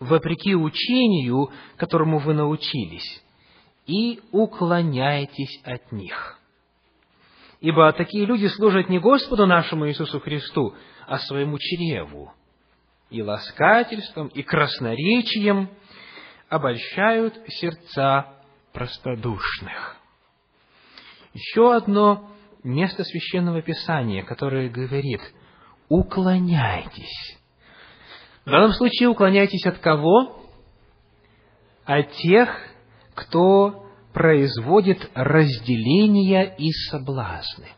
вопреки 0.00 0.54
учению, 0.54 1.50
которому 1.78 2.18
вы 2.18 2.34
научились, 2.34 3.24
и 3.86 4.20
уклоняйтесь 4.32 5.62
от 5.64 5.92
них. 5.92 6.39
Ибо 7.60 7.92
такие 7.92 8.24
люди 8.24 8.46
служат 8.46 8.88
не 8.88 8.98
Господу 8.98 9.46
нашему 9.46 9.88
Иисусу 9.88 10.18
Христу, 10.20 10.74
а 11.06 11.18
своему 11.18 11.58
чреву, 11.58 12.32
и 13.10 13.22
ласкательством, 13.22 14.28
и 14.28 14.42
красноречием 14.42 15.68
обольщают 16.48 17.38
сердца 17.48 18.34
простодушных. 18.72 19.96
Еще 21.34 21.74
одно 21.74 22.30
место 22.64 23.04
Священного 23.04 23.60
Писания, 23.60 24.24
которое 24.24 24.70
говорит, 24.70 25.20
уклоняйтесь. 25.88 27.38
В 28.46 28.50
данном 28.50 28.72
случае 28.72 29.10
уклоняйтесь 29.10 29.66
от 29.66 29.78
кого? 29.78 30.44
От 31.84 32.10
тех, 32.12 32.48
кто 33.14 33.89
производит 34.12 35.10
разделения 35.14 36.54
и 36.56 36.70
соблазны. 36.90 37.68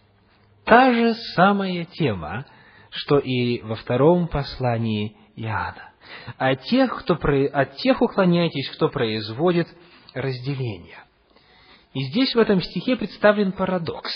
Та 0.64 0.92
же 0.92 1.14
самая 1.34 1.84
тема, 1.84 2.46
что 2.90 3.18
и 3.18 3.60
во 3.62 3.74
втором 3.74 4.28
послании 4.28 5.16
Иоанна. 5.36 5.90
От 6.36 6.62
тех, 6.64 6.94
кто, 7.00 7.14
от 7.14 7.76
тех 7.76 8.00
уклоняйтесь, 8.02 8.68
кто 8.70 8.88
производит 8.88 9.68
разделения. 10.14 11.04
И 11.94 12.02
здесь 12.04 12.34
в 12.34 12.38
этом 12.38 12.60
стихе 12.60 12.96
представлен 12.96 13.52
парадокс. 13.52 14.12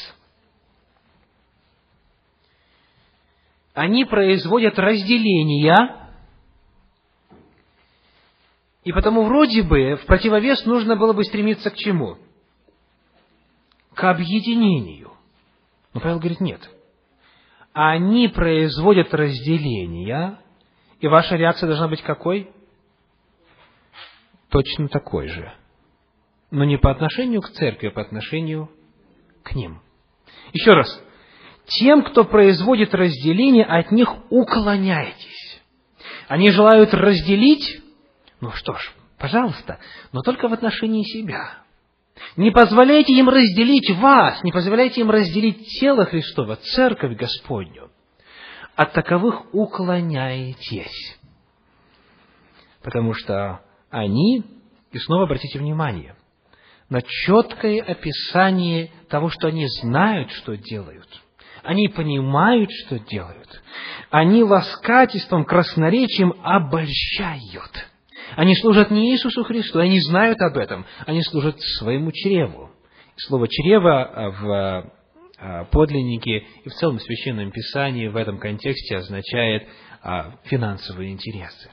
Они 3.74 4.04
производят 4.04 4.78
разделения, 4.78 6.05
и 8.86 8.92
потому 8.92 9.24
вроде 9.24 9.64
бы 9.64 9.96
в 9.96 10.06
противовес 10.06 10.64
нужно 10.64 10.94
было 10.94 11.12
бы 11.12 11.24
стремиться 11.24 11.70
к 11.70 11.74
чему? 11.74 12.18
К 13.94 14.04
объединению. 14.04 15.10
Но 15.92 16.00
Павел 16.00 16.20
говорит, 16.20 16.40
нет. 16.40 16.60
Они 17.72 18.28
производят 18.28 19.12
разделения, 19.12 20.38
и 21.00 21.08
ваша 21.08 21.34
реакция 21.34 21.66
должна 21.66 21.88
быть 21.88 22.00
какой? 22.02 22.48
Точно 24.50 24.86
такой 24.86 25.26
же. 25.26 25.52
Но 26.52 26.62
не 26.62 26.78
по 26.78 26.92
отношению 26.92 27.42
к 27.42 27.50
церкви, 27.50 27.88
а 27.88 27.90
по 27.90 28.02
отношению 28.02 28.70
к 29.42 29.56
ним. 29.56 29.80
Еще 30.52 30.74
раз. 30.74 31.02
Тем, 31.80 32.04
кто 32.04 32.22
производит 32.22 32.94
разделение, 32.94 33.64
от 33.64 33.90
них 33.90 34.14
уклоняйтесь. 34.30 35.60
Они 36.28 36.52
желают 36.52 36.94
разделить 36.94 37.82
ну 38.40 38.50
что 38.52 38.74
ж, 38.74 38.92
пожалуйста, 39.18 39.78
но 40.12 40.22
только 40.22 40.48
в 40.48 40.52
отношении 40.52 41.02
себя. 41.04 41.58
Не 42.36 42.50
позволяйте 42.50 43.12
им 43.14 43.28
разделить 43.28 43.90
вас, 43.98 44.42
не 44.42 44.52
позволяйте 44.52 45.00
им 45.02 45.10
разделить 45.10 45.66
тело 45.80 46.04
Христова, 46.04 46.56
церковь 46.56 47.16
Господню. 47.16 47.90
От 48.74 48.92
таковых 48.92 49.54
уклоняетесь. 49.54 51.18
Потому 52.82 53.14
что 53.14 53.62
они, 53.90 54.44
и 54.92 54.98
снова 54.98 55.24
обратите 55.24 55.58
внимание, 55.58 56.14
на 56.88 57.02
четкое 57.02 57.82
описание 57.82 58.90
того, 59.08 59.28
что 59.30 59.48
они 59.48 59.66
знают, 59.80 60.30
что 60.32 60.56
делают. 60.56 61.08
Они 61.62 61.88
понимают, 61.88 62.70
что 62.70 62.98
делают. 62.98 63.62
Они 64.10 64.44
ласкательством, 64.44 65.44
красноречием 65.44 66.34
обольщают. 66.44 67.88
Они 68.34 68.54
служат 68.56 68.90
не 68.90 69.12
Иисусу 69.12 69.44
Христу, 69.44 69.78
они 69.78 70.00
знают 70.00 70.40
об 70.40 70.56
этом, 70.56 70.84
они 71.06 71.22
служат 71.22 71.60
своему 71.60 72.10
чреву. 72.12 72.70
Слово 73.16 73.48
«чрево» 73.48 74.34
в 74.38 74.92
а, 75.38 75.64
подлиннике 75.66 76.44
и 76.64 76.68
в 76.68 76.72
целом 76.74 76.98
Священном 76.98 77.50
Писании 77.50 78.08
в 78.08 78.16
этом 78.16 78.38
контексте 78.38 78.96
означает 78.96 79.68
финансовые 80.44 81.12
интересы. 81.12 81.70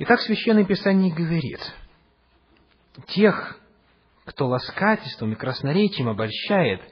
Итак, 0.00 0.20
Священное 0.20 0.64
Писание 0.64 1.12
говорит, 1.12 1.60
тех, 3.08 3.58
кто 4.24 4.46
ласкательством 4.46 5.32
и 5.32 5.36
красноречием 5.36 6.08
обольщает, 6.08 6.82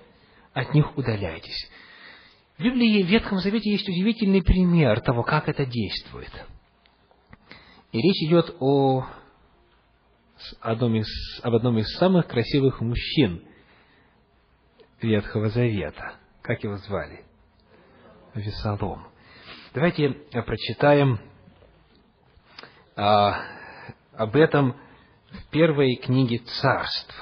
от 0.55 0.75
них 0.75 0.97
удаляйтесь. 0.97 1.71
В 2.59 2.63
Библии 2.63 3.03
в 3.03 3.07
Ветхом 3.07 3.39
Завете 3.39 3.71
есть 3.71 3.87
удивительный 3.87 4.43
пример 4.43 5.01
того, 5.03 5.23
как 5.23 5.47
это 5.49 5.67
действует. 5.67 6.33
И 7.93 7.99
речь 7.99 8.23
идет 8.29 8.57
о 8.61 9.07
одном 10.61 10.97
из, 10.97 11.07
об 11.43 11.55
одном 11.55 11.77
из 11.79 11.87
самых 11.99 12.27
красивых 12.27 12.81
мужчин 12.81 13.45
Ветхого 15.03 15.51
Завета. 15.51 16.17
Как 16.41 16.65
его 16.65 16.79
звали? 16.79 17.27
Весолом. 18.33 19.07
Давайте 19.75 20.11
прочитаем 20.11 21.21
а, 22.95 23.43
об 24.15 24.35
этом 24.35 24.77
в 25.31 25.51
первой 25.51 25.97
книге 25.97 26.39
царств. 26.39 27.15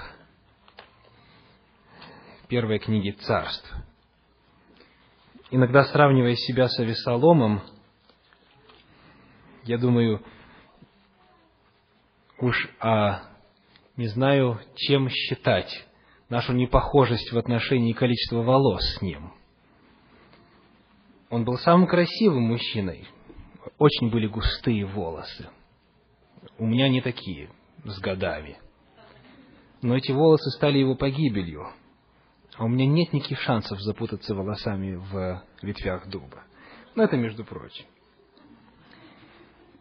Первой 2.47 2.79
книге 2.79 3.13
царств 3.13 3.75
иногда 5.55 5.85
сравнивая 5.85 6.35
себя 6.35 6.69
с 6.69 6.79
Авесоломом, 6.81 7.63
я 9.63 9.79
думаю, 9.79 10.21
уж 12.41 12.69
а, 12.81 13.23
не 13.97 14.09
знаю, 14.09 14.61
чем 14.75 15.09
считать 15.09 15.87
нашу 16.29 16.55
непохожесть 16.55 17.31
в 17.31 17.39
отношении 17.39 17.93
количества 17.93 18.43
волос 18.43 18.83
с 18.97 19.01
ним. 19.01 19.33
Он 21.31 21.45
был 21.45 21.57
самым 21.59 21.87
красивым 21.87 22.43
мужчиной. 22.43 23.07
Очень 23.79 24.11
были 24.11 24.27
густые 24.27 24.85
волосы. 24.85 25.49
У 26.59 26.67
меня 26.67 26.89
не 26.89 27.01
такие, 27.01 27.49
с 27.85 28.01
годами. 28.01 28.59
Но 29.83 29.97
эти 29.97 30.11
волосы 30.11 30.51
стали 30.51 30.79
его 30.79 30.97
погибелью– 30.97 31.69
а 32.57 32.65
у 32.65 32.69
меня 32.69 32.87
нет 32.87 33.13
никаких 33.13 33.41
шансов 33.41 33.81
запутаться 33.81 34.35
волосами 34.35 34.95
в 34.95 35.43
ветвях 35.63 36.07
дуба. 36.09 36.45
Но 36.95 37.03
это 37.03 37.17
между 37.17 37.45
прочим. 37.45 37.85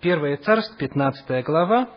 Первое 0.01 0.37
царство, 0.37 0.75
15 0.77 1.45
глава, 1.45 1.89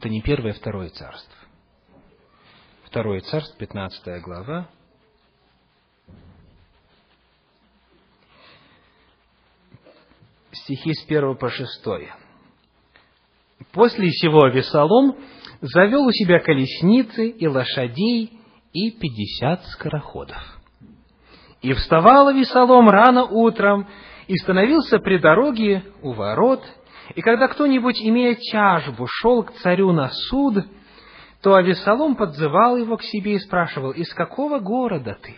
Это 0.00 0.08
не 0.08 0.22
первое, 0.22 0.54
второе 0.54 0.88
царство. 0.88 1.36
Второе 2.84 3.20
царство, 3.20 3.54
15 3.58 4.22
глава, 4.22 4.66
стихи 10.52 10.92
с 10.94 11.04
1 11.04 11.36
по 11.36 11.48
6. 11.48 11.68
После 13.72 14.10
сего 14.10 14.48
Весолом 14.48 15.16
завел 15.60 16.06
у 16.06 16.12
себя 16.12 16.40
колесницы 16.40 17.28
и 17.28 17.46
лошадей 17.46 18.40
и 18.72 18.90
пятьдесят 18.90 19.64
скороходов. 19.66 20.38
И 21.60 21.72
вставал 21.74 22.32
Весолом 22.32 22.88
рано 22.88 23.24
утром 23.24 23.86
и 24.26 24.36
становился 24.36 24.98
при 24.98 25.18
дороге 25.18 25.84
у 26.02 26.12
ворот, 26.12 26.62
и 27.14 27.20
когда 27.20 27.48
кто-нибудь, 27.48 28.00
имея 28.00 28.34
тяжбу, 28.34 29.06
шел 29.08 29.42
к 29.42 29.52
царю 29.54 29.92
на 29.92 30.08
суд, 30.08 30.64
то 31.42 31.54
Авесолом 31.54 32.16
подзывал 32.16 32.76
его 32.76 32.96
к 32.96 33.02
себе 33.02 33.34
и 33.34 33.38
спрашивал, 33.38 33.90
«Из 33.90 34.12
какого 34.14 34.60
города 34.60 35.18
ты?» 35.20 35.34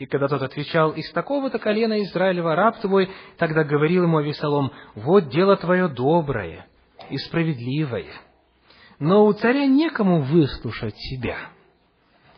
И 0.00 0.06
когда 0.06 0.28
тот 0.28 0.40
отвечал, 0.40 0.92
«Из 0.92 1.12
такого-то 1.12 1.58
колена 1.58 2.02
Израилева 2.04 2.56
раб 2.56 2.80
твой», 2.80 3.10
тогда 3.36 3.64
говорил 3.64 4.04
ему 4.04 4.16
Авесолом, 4.16 4.72
«Вот 4.94 5.28
дело 5.28 5.58
твое 5.58 5.88
доброе 5.88 6.66
и 7.10 7.18
справедливое, 7.18 8.10
но 8.98 9.26
у 9.26 9.32
царя 9.34 9.66
некому 9.66 10.22
выслушать 10.22 10.96
себя». 10.96 11.36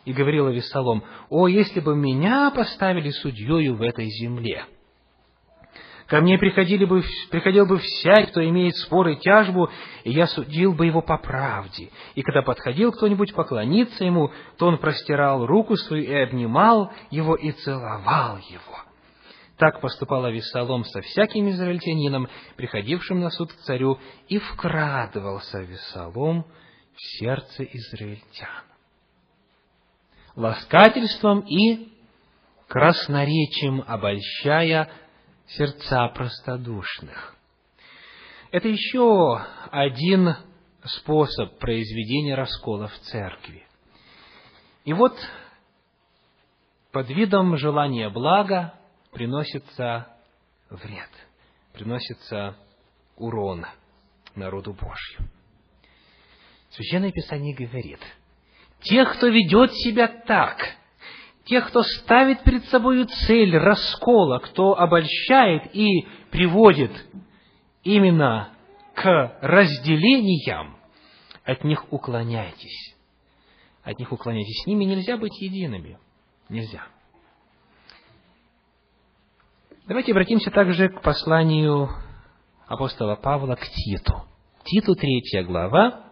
И 0.03 0.11
говорил 0.11 0.47
Авесолом, 0.47 1.05
«О, 1.29 1.47
если 1.47 1.79
бы 1.79 1.95
меня 1.95 2.51
поставили 2.51 3.11
судьею 3.11 3.75
в 3.75 3.81
этой 3.81 4.07
земле!» 4.09 4.65
Ко 6.13 6.21
мне 6.21 6.37
приходили 6.37 6.85
бы, 6.85 7.03
приходил 7.31 7.65
бы 7.65 7.79
всякий, 7.79 8.27
кто 8.27 8.47
имеет 8.47 8.75
спор 8.75 9.07
и 9.07 9.15
тяжбу, 9.15 9.71
и 10.03 10.11
я 10.11 10.27
судил 10.27 10.73
бы 10.73 10.85
его 10.85 11.01
по 11.01 11.17
правде. 11.17 11.89
И 12.13 12.21
когда 12.21 12.43
подходил 12.43 12.91
кто-нибудь 12.91 13.33
поклониться 13.33 14.05
ему, 14.05 14.31
то 14.59 14.67
он 14.67 14.77
простирал 14.77 15.47
руку 15.47 15.75
свою 15.75 16.03
и 16.03 16.13
обнимал 16.13 16.93
его 17.09 17.33
и 17.33 17.51
целовал 17.51 18.37
его. 18.37 18.77
Так 19.57 19.81
поступал 19.81 20.25
Авессалом 20.25 20.85
со 20.85 21.01
всяким 21.01 21.49
израильтянином, 21.49 22.27
приходившим 22.57 23.19
на 23.19 23.31
суд 23.31 23.51
к 23.51 23.55
царю, 23.61 23.97
и 24.27 24.37
вкрадывался 24.37 25.61
Авессалом 25.61 26.45
в 26.93 27.17
сердце 27.17 27.63
израильтян. 27.63 28.65
Ласкательством 30.35 31.39
и 31.39 31.87
красноречием 32.67 33.83
обольщая 33.87 34.91
сердца 35.47 36.07
простодушных. 36.09 37.35
Это 38.51 38.67
еще 38.67 39.41
один 39.71 40.35
способ 40.85 41.57
произведения 41.59 42.35
раскола 42.35 42.87
в 42.87 42.99
церкви. 42.99 43.65
И 44.85 44.93
вот 44.93 45.17
под 46.91 47.09
видом 47.09 47.57
желания 47.57 48.09
блага 48.09 48.73
приносится 49.11 50.07
вред, 50.69 51.09
приносится 51.73 52.55
урон 53.15 53.65
народу 54.35 54.73
Божью. 54.73 55.29
Священное 56.71 57.11
Писание 57.11 57.55
говорит, 57.55 57.99
тех, 58.81 59.15
кто 59.15 59.27
ведет 59.27 59.73
себя 59.73 60.07
так, 60.07 60.57
тех, 61.45 61.67
кто 61.67 61.83
ставит 61.83 62.43
перед 62.43 62.65
собой 62.65 63.05
цель 63.05 63.55
раскола, 63.57 64.39
кто 64.39 64.77
обольщает 64.77 65.75
и 65.75 66.07
приводит 66.31 66.91
именно 67.83 68.49
к 68.95 69.37
разделениям, 69.41 70.77
от 71.43 71.63
них 71.63 71.91
уклоняйтесь. 71.91 72.95
От 73.83 73.99
них 73.99 74.11
уклоняйтесь. 74.11 74.63
С 74.63 74.67
ними 74.67 74.85
нельзя 74.85 75.17
быть 75.17 75.37
едиными. 75.41 75.97
Нельзя. 76.47 76.87
Давайте 79.85 80.13
обратимся 80.13 80.49
также 80.51 80.87
к 80.87 81.01
посланию 81.01 81.89
апостола 82.67 83.15
Павла 83.15 83.55
к 83.55 83.67
Титу. 83.67 84.23
Титу, 84.63 84.95
третья 84.95 85.43
глава, 85.43 86.05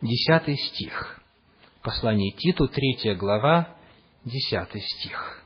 десятый 0.00 0.56
стих. 0.56 1.23
Послание 1.84 2.30
Титу, 2.30 2.66
третья 2.66 3.14
глава, 3.14 3.68
десятый 4.24 4.80
стих. 4.80 5.42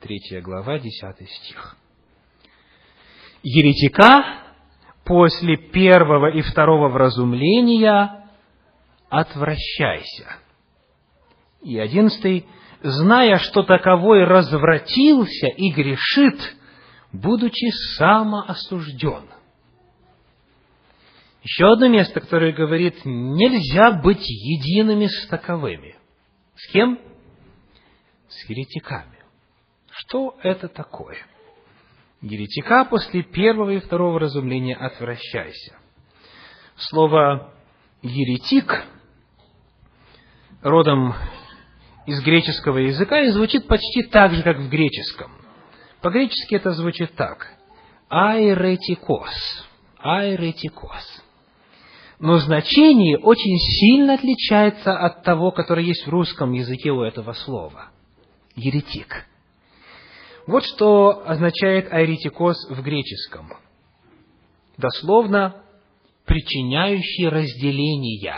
Третья 0.00 0.40
глава, 0.40 0.78
десятый 0.78 1.26
стих. 1.26 1.76
Еретика 3.42 4.38
после 5.04 5.58
первого 5.58 6.30
и 6.30 6.40
второго 6.40 6.88
вразумления 6.88 8.26
отвращайся. 9.10 10.38
И 11.60 11.78
одиннадцатый, 11.78 12.46
зная, 12.82 13.36
что 13.36 13.64
таковой 13.64 14.24
развратился 14.24 15.48
и 15.48 15.72
грешит, 15.72 16.56
будучи 17.12 17.70
самоосужден. 17.98 19.37
Еще 21.48 21.66
одно 21.66 21.88
место, 21.88 22.20
которое 22.20 22.52
говорит, 22.52 23.06
нельзя 23.06 23.92
быть 23.92 24.22
едиными 24.28 25.06
с 25.06 25.26
таковыми. 25.28 25.96
С 26.54 26.70
кем? 26.70 26.98
С 28.28 28.50
еретиками. 28.50 29.18
Что 29.90 30.36
это 30.42 30.68
такое? 30.68 31.16
Еретика 32.20 32.84
после 32.84 33.22
первого 33.22 33.70
и 33.70 33.80
второго 33.80 34.20
разумления 34.20 34.76
отвращайся. 34.76 35.78
Слово 36.76 37.54
еретик 38.02 38.84
родом 40.60 41.14
из 42.04 42.22
греческого 42.22 42.76
языка 42.76 43.22
и 43.22 43.30
звучит 43.30 43.66
почти 43.66 44.02
так 44.02 44.34
же, 44.34 44.42
как 44.42 44.58
в 44.58 44.68
греческом. 44.68 45.32
По-гречески 46.02 46.56
это 46.56 46.72
звучит 46.72 47.14
так. 47.14 47.54
Айретикос. 48.10 49.66
Айретикос. 49.98 51.24
Но 52.20 52.38
значение 52.38 53.16
очень 53.18 53.56
сильно 53.56 54.14
отличается 54.14 54.98
от 54.98 55.22
того, 55.22 55.52
которое 55.52 55.84
есть 55.84 56.04
в 56.06 56.10
русском 56.10 56.52
языке 56.52 56.90
у 56.90 57.02
этого 57.02 57.32
слова. 57.32 57.90
Еретик. 58.56 59.24
Вот 60.46 60.64
что 60.64 61.22
означает 61.28 61.92
айретикос 61.92 62.70
в 62.70 62.82
греческом. 62.82 63.52
Дословно, 64.78 65.62
причиняющий 66.24 67.28
разделения. 67.28 68.36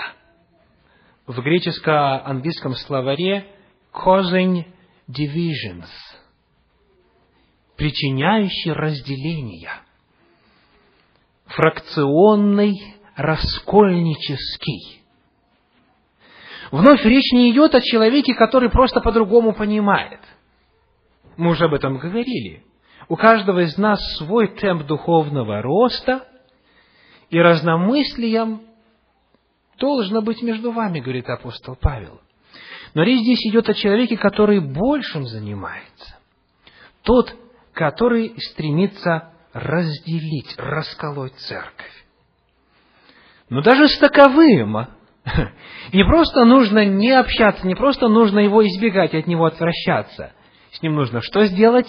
В 1.26 1.40
греческо-английском 1.40 2.74
словаре 2.74 3.46
causing 3.92 4.64
divisions. 5.08 5.88
Причиняющий 7.76 8.72
разделения. 8.72 9.72
Фракционный, 11.46 12.99
раскольнический. 13.20 15.02
Вновь 16.70 17.04
речь 17.04 17.32
не 17.32 17.50
идет 17.50 17.74
о 17.74 17.80
человеке, 17.80 18.34
который 18.34 18.70
просто 18.70 19.00
по-другому 19.00 19.52
понимает– 19.52 20.20
мы 21.40 21.52
уже 21.52 21.64
об 21.64 21.72
этом 21.72 21.96
говорили. 21.96 22.62
У 23.08 23.16
каждого 23.16 23.60
из 23.60 23.78
нас 23.78 23.98
свой 24.18 24.48
темп 24.56 24.84
духовного 24.84 25.62
роста, 25.62 26.28
и 27.30 27.38
разномыслием 27.38 28.60
должно 29.78 30.20
быть 30.20 30.42
между 30.42 30.70
вами, 30.70 31.00
говорит 31.00 31.30
апостол 31.30 31.76
Павел. 31.80 32.20
Но 32.92 33.04
речь 33.04 33.22
здесь 33.22 33.46
идет 33.46 33.70
о 33.70 33.74
человеке, 33.74 34.18
который 34.18 34.60
большим 34.60 35.24
занимается. 35.24 36.18
Тот, 37.04 37.34
который 37.72 38.34
стремится 38.38 39.32
разделить, 39.54 40.54
расколоть 40.58 41.34
церковь. 41.36 42.04
Но 43.50 43.62
даже 43.62 43.88
с 43.88 43.98
таковым 43.98 44.86
не 45.92 46.04
просто 46.04 46.44
нужно 46.44 46.84
не 46.86 47.10
общаться, 47.10 47.66
не 47.66 47.74
просто 47.74 48.08
нужно 48.08 48.38
его 48.38 48.66
избегать, 48.66 49.12
от 49.12 49.26
него 49.26 49.44
отвращаться. 49.44 50.32
С 50.70 50.80
ним 50.82 50.94
нужно 50.94 51.20
что 51.20 51.44
сделать? 51.44 51.88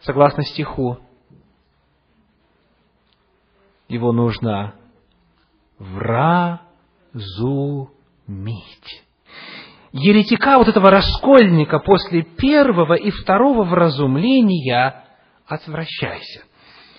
Согласно 0.00 0.42
стиху. 0.42 0.98
Его 3.88 4.12
нужно 4.12 4.74
вразумить. 5.78 6.60
Еретика, 9.92 10.58
вот 10.58 10.68
этого 10.68 10.90
раскольника 10.90 11.78
после 11.78 12.22
первого 12.22 12.94
и 12.94 13.10
второго 13.10 13.62
вразумления 13.62 15.04
отвращайся. 15.46 16.42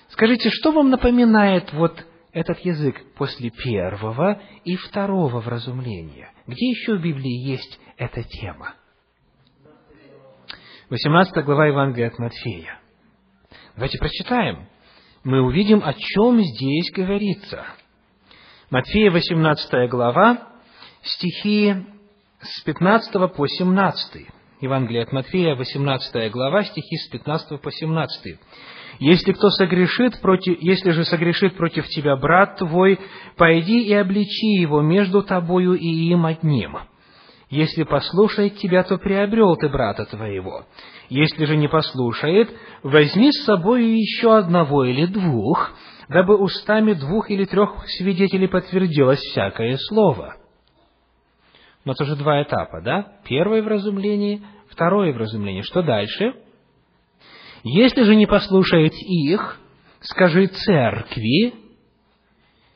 Скажите, 0.08 0.50
что 0.50 0.72
вам 0.72 0.89
напоминает 0.89 1.72
вот 1.74 2.06
этот 2.32 2.60
язык 2.60 2.96
после 3.15 3.50
первого 3.50 4.42
и 4.63 4.76
второго 4.76 5.39
вразумления? 5.39 6.32
Где 6.48 6.70
еще 6.70 6.96
в 6.96 7.02
Библии 7.02 7.50
есть 7.50 7.80
эта 7.98 8.24
тема? 8.24 8.76
18 10.89 11.46
глава 11.46 11.68
Евангелия 11.68 12.08
от 12.08 12.18
Матфея. 12.18 12.80
Давайте 13.76 14.00
прочитаем. 14.00 14.68
Мы 15.24 15.42
увидим, 15.42 15.82
о 15.84 15.94
чем 15.94 16.42
здесь 16.42 16.92
говорится. 16.92 17.65
Матфея, 18.70 19.12
18 19.12 19.89
глава, 19.89 20.48
стихи 21.04 21.76
с 22.42 22.62
15 22.63 23.36
по 23.36 23.48
17. 23.48 24.28
Евангелие 24.62 25.04
от 25.04 25.12
Матфея, 25.12 25.56
18 25.56 26.32
глава, 26.32 26.63
стихи 26.63 26.98
с 26.98 27.10
15 27.10 27.62
по 27.62 27.72
17. 27.72 28.39
«Если 28.97 29.34
кто 29.34 29.49
согрешит 29.49 30.19
против, 30.21 30.60
если 30.62 30.91
же 30.91 31.06
согрешит 31.06 31.56
против 31.56 31.88
тебя 31.88 32.15
брат 32.15 32.58
твой, 32.58 32.99
пойди 33.38 33.84
и 33.84 33.93
обличи 33.93 34.54
его 34.60 34.82
между 34.82 35.21
тобою 35.21 35.73
и 35.73 35.88
им 35.88 36.25
одним. 36.25 36.78
Если 37.49 37.84
послушает 37.84 38.58
тебя, 38.58 38.84
то 38.84 38.97
приобрел 38.97 39.56
ты 39.56 39.69
брата 39.69 40.06
твоего. 40.06 40.65
Если 41.10 41.45
же 41.45 41.58
не 41.58 41.67
послушает, 41.67 42.49
возьми 42.84 43.32
с 43.32 43.43
собой 43.43 43.86
еще 43.86 44.38
одного 44.38 44.86
или 44.86 45.08
двух, 45.08 45.71
дабы 46.10 46.38
устами 46.38 46.93
двух 46.93 47.32
или 47.32 47.45
трех 47.45 47.88
свидетелей 47.97 48.47
подтвердилось 48.47 49.19
всякое 49.19 49.78
слово. 49.78 50.36
Но 51.86 51.93
это 51.93 52.06
же 52.06 52.15
два 52.15 52.43
этапа, 52.43 52.82
да? 52.82 53.13
Первое 53.28 53.63
в 53.63 53.67
разумлении, 53.67 54.43
второе 54.69 55.12
в 55.12 55.17
разумлении. 55.17 55.62
Что 55.63 55.82
дальше? 55.82 56.34
Если 57.63 58.04
же 58.04 58.15
не 58.15 58.26
послушает 58.26 58.93
их, 58.93 59.60
скажи 60.02 60.48
церкви, 60.48 61.54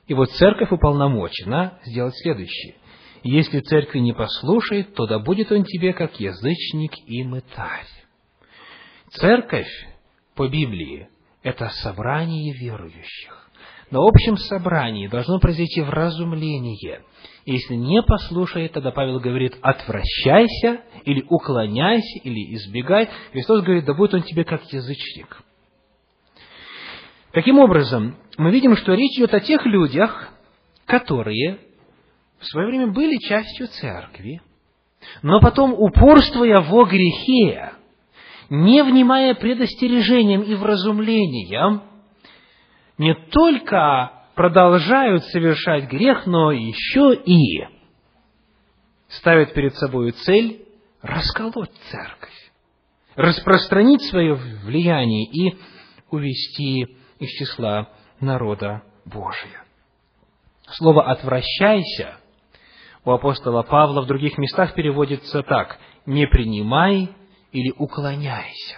и 0.08 0.14
вот 0.14 0.32
церковь 0.32 0.72
уполномочена 0.72 1.80
сделать 1.86 2.16
следующее. 2.18 2.76
Если 3.24 3.62
церкви 3.62 4.00
не 4.00 4.14
послушает, 4.14 4.94
то 4.96 5.06
да 5.08 5.20
будет 5.20 5.52
он 5.52 5.64
тебе 5.64 5.94
как 5.94 6.20
язычник 6.20 6.92
и 7.08 7.24
мытарь. 7.24 7.88
Церковь 9.12 9.72
по 10.36 10.50
Библии– 10.50 11.08
это 11.44 11.70
собрание 11.70 12.54
верующих. 12.54 13.50
На 13.92 14.00
общем 14.00 14.38
собрании 14.38 15.08
должно 15.08 15.40
произойти 15.40 15.82
вразумление. 15.82 17.04
Если 17.46 17.76
не 17.76 18.02
послушает, 18.02 18.72
тогда 18.72 18.92
Павел 18.92 19.20
говорит, 19.20 19.58
отвращайся, 19.62 20.82
или 21.04 21.26
уклоняйся, 21.30 22.20
или 22.24 22.56
избегай. 22.56 23.10
Христос 23.34 23.64
говорит, 23.64 23.86
да 23.86 23.94
будет 23.94 24.14
он 24.14 24.24
тебе 24.24 24.46
как 24.46 24.64
язычник. 24.72 25.42
Таким 27.34 27.60
образом, 27.60 28.16
мы 28.38 28.52
видим, 28.52 28.78
что 28.78 28.94
речь 28.94 29.18
идет 29.18 29.34
о 29.34 29.42
тех 29.42 29.66
людях, 29.66 30.30
которые 30.86 31.60
в 32.40 32.46
свое 32.46 32.68
время 32.68 32.88
были 32.88 33.18
частью 33.18 33.68
церкви, 33.68 34.42
но 35.22 35.42
потом, 35.42 35.74
упорствуя 35.74 36.62
во 36.62 36.86
грехе, 36.86 37.74
не 38.50 38.84
внимая 38.84 39.34
предостережениям 39.34 40.44
и 40.44 40.56
вразумлениям, 40.56 41.84
не 42.98 43.16
только 43.16 44.23
продолжают 44.36 45.24
совершать 45.26 45.90
грех, 45.90 46.26
но 46.26 46.52
еще 46.52 47.14
и 47.14 47.68
ставят 49.08 49.54
перед 49.54 49.76
собой 49.76 50.12
цель 50.12 50.66
расколоть 51.02 51.72
церковь, 51.92 52.52
распространить 53.16 54.02
свое 54.04 54.34
влияние 54.34 55.26
и 55.26 55.58
увести 56.10 56.88
из 57.20 57.30
числа 57.30 57.90
народа 58.20 58.84
Божия. 59.06 59.64
Слово 60.72 61.12
«отвращайся» 61.12 62.18
у 63.06 63.12
апостола 63.12 63.64
Павла 63.64 64.02
в 64.02 64.08
других 64.08 64.38
местах 64.38 64.74
переводится 64.74 65.44
так 65.44 65.78
«не 66.06 66.26
принимай 66.26 67.10
или 67.52 67.74
уклоняйся». 67.78 68.78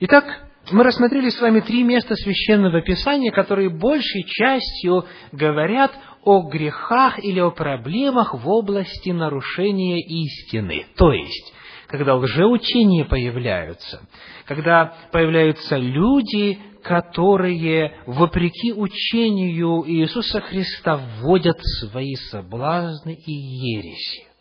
Итак, 0.00 0.43
мы 0.70 0.82
рассмотрели 0.82 1.28
с 1.28 1.40
вами 1.40 1.60
три 1.60 1.82
места 1.82 2.14
Священного 2.14 2.80
Писания, 2.80 3.30
которые 3.30 3.68
большей 3.68 4.24
частью 4.24 5.04
говорят 5.32 5.92
о 6.22 6.48
грехах 6.48 7.22
или 7.22 7.38
о 7.40 7.50
проблемах 7.50 8.34
в 8.34 8.48
области 8.48 9.10
нарушения 9.10 10.00
истины. 10.00 10.86
То 10.96 11.12
есть, 11.12 11.52
когда 11.88 12.16
лжеучения 12.16 13.04
появляются, 13.04 14.08
когда 14.46 14.94
появляются 15.12 15.76
люди, 15.76 16.58
которые, 16.82 17.98
вопреки 18.06 18.72
учению 18.72 19.84
Иисуса 19.86 20.40
Христа, 20.40 20.96
вводят 20.96 21.58
свои 21.62 22.14
соблазны 22.14 23.14
и 23.14 23.32
ереси. 23.32 24.33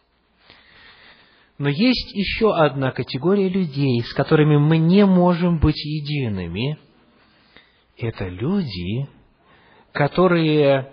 Но 1.63 1.69
есть 1.69 2.11
еще 2.13 2.53
одна 2.53 2.91
категория 2.91 3.47
людей, 3.47 4.01
с 4.01 4.13
которыми 4.13 4.57
мы 4.57 4.79
не 4.79 5.05
можем 5.05 5.59
быть 5.59 5.81
едиными. 5.85 6.77
Это 7.95 8.27
люди, 8.27 9.07
которые 9.93 10.91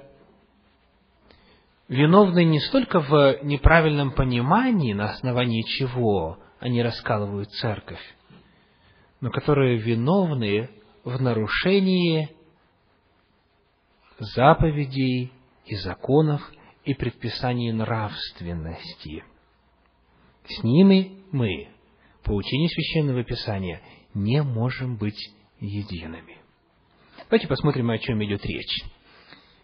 виновны 1.88 2.44
не 2.44 2.60
столько 2.60 3.00
в 3.00 3.40
неправильном 3.42 4.12
понимании, 4.12 4.92
на 4.92 5.10
основании 5.10 5.62
чего 5.62 6.38
они 6.60 6.84
раскалывают 6.84 7.50
церковь, 7.50 8.14
но 9.20 9.30
которые 9.30 9.76
виновны 9.76 10.70
в 11.02 11.20
нарушении 11.20 12.30
заповедей 14.20 15.32
и 15.66 15.74
законов 15.74 16.48
и 16.84 16.94
предписаний 16.94 17.72
нравственности. 17.72 19.24
С 20.46 20.62
ними 20.62 21.18
мы, 21.32 21.68
по 22.24 22.32
учению 22.32 22.68
Священного 22.68 23.24
Писания, 23.24 23.80
не 24.14 24.42
можем 24.42 24.96
быть 24.96 25.30
едиными. 25.60 26.38
Давайте 27.28 27.46
посмотрим, 27.46 27.90
о 27.90 27.98
чем 27.98 28.22
идет 28.24 28.44
речь. 28.44 28.84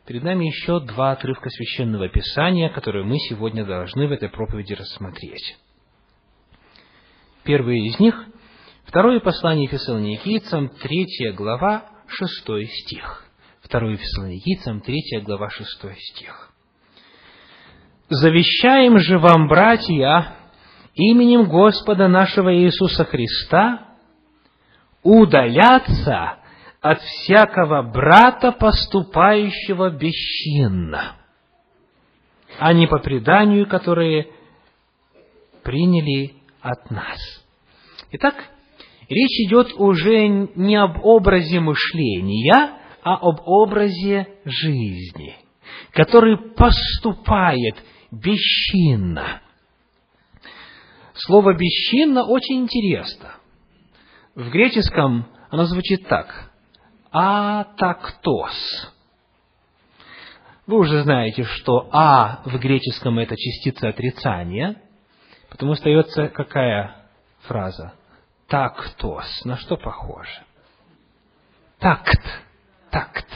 Перед 0.07 0.23
нами 0.23 0.47
еще 0.47 0.79
два 0.81 1.13
отрывка 1.13 1.51
Священного 1.51 2.09
Писания, 2.09 2.69
которые 2.69 3.05
мы 3.05 3.19
сегодня 3.19 3.65
должны 3.65 4.07
в 4.07 4.13
этой 4.13 4.29
проповеди 4.29 4.75
рассмотреть. 4.75 5.57
Первый 7.43 7.81
из 7.87 7.99
них– 7.99 8.27
второе 8.85 9.19
послание 9.19 9.69
Фессалоникийцам, 9.69 10.69
третья 10.69 11.33
глава, 11.33 11.91
шестой 12.07 12.67
стих. 12.67 13.25
Второе 13.63 13.97
Фессалоникийцам, 13.97 14.81
третья 14.81 15.21
глава, 15.21 15.51
шестой 15.51 15.97
стих. 15.97 16.53
«Завещаем 18.09 18.99
же 19.01 19.19
вам, 19.19 19.49
братья, 19.49 20.37
именем 20.97 21.49
Господа 21.49 22.09
нашего 22.09 22.55
Иисуса 22.55 23.05
Христа 23.05 23.87
удаляться 25.03 26.39
от 26.81 27.01
всякого 27.01 27.83
брата, 27.83 28.53
поступающего 28.53 29.91
бесчинно, 29.91 31.17
а 32.59 32.73
не 32.73 32.87
по 32.87 32.99
преданию, 32.99 33.69
которые 33.69 34.29
приняли 35.63 36.35
от 36.61 36.91
нас. 36.91 37.19
Итак, 38.13 38.35
речь 39.09 39.49
идет 39.49 39.75
уже 39.75 40.29
не 40.29 40.77
об 40.77 41.05
образе 41.05 41.61
мышления, 41.61 42.79
а 43.03 43.17
об 43.17 43.41
образе 43.45 44.29
жизни, 44.45 45.37
который 45.93 46.37
поступает 46.55 47.77
бесчинно. 48.11 49.43
Слово 51.19 51.55
«бесчинно» 51.55 52.25
очень 52.25 52.63
интересно. 52.63 53.35
В 54.35 54.51
греческом 54.51 55.27
оно 55.51 55.65
звучит 55.65 56.07
так 56.09 56.51
атактос. 57.11 58.93
Вы 60.67 60.79
уже 60.79 61.03
знаете, 61.05 61.45
что 61.45 61.89
а 61.93 62.43
в 62.45 62.59
греческом 62.59 63.19
это 63.19 63.35
частица 63.37 63.89
отрицания, 63.89 64.83
потому 65.49 65.73
остается 65.73 66.29
какая 66.29 66.97
фраза? 67.43 67.95
Тактос. 68.49 69.45
На 69.45 69.57
что 69.57 69.77
похоже? 69.77 70.43
Такт. 71.79 72.21
Такт. 72.91 73.27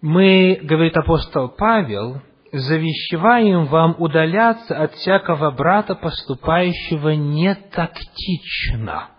Мы, 0.00 0.58
говорит 0.62 0.96
апостол 0.96 1.50
Павел, 1.50 2.20
завещеваем 2.58 3.66
вам 3.66 3.94
удаляться 3.98 4.76
от 4.76 4.94
всякого 4.94 5.50
брата, 5.50 5.94
поступающего 5.94 7.10
нетактично 7.10 9.10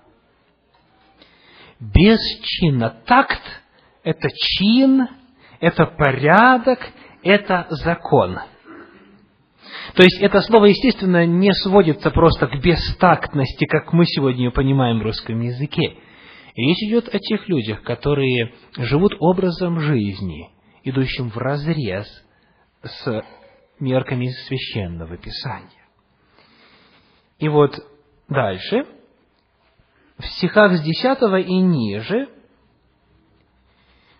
бесчинно. 1.80 2.90
Такт– 3.06 3.42
это 4.04 4.30
чин, 4.30 5.08
это 5.60 5.86
порядок, 5.86 6.80
это 7.24 7.68
закон. 7.70 8.40
То 9.96 10.04
есть 10.04 10.20
это 10.22 10.42
слово, 10.42 10.66
естественно, 10.66 11.26
не 11.26 11.52
сводится 11.54 12.12
просто 12.12 12.48
к 12.48 12.62
бестактности, 12.62 13.66
как 13.66 13.94
мы 13.94 14.06
сегодня 14.06 14.46
ее 14.46 14.52
понимаем 14.52 15.00
в 15.00 15.04
русском 15.04 15.40
языке. 15.42 15.98
Речь 16.56 16.90
идет 16.90 17.14
о 17.14 17.20
тех 17.20 17.48
людях, 17.48 17.84
которые 17.84 18.54
живут 18.78 19.14
образом 19.20 19.80
жизни, 19.80 20.50
идущим 20.84 21.30
в 21.30 21.38
разрез 21.38 22.08
с 22.84 23.24
мерками 23.80 24.28
священного 24.48 25.18
писания. 25.18 25.86
И 27.40 27.48
вот 27.50 27.80
дальше– 28.28 28.86
в 30.18 30.26
стихах 30.26 30.78
с 30.78 30.82
10 30.82 31.48
и 31.48 31.60
ниже 31.60 32.30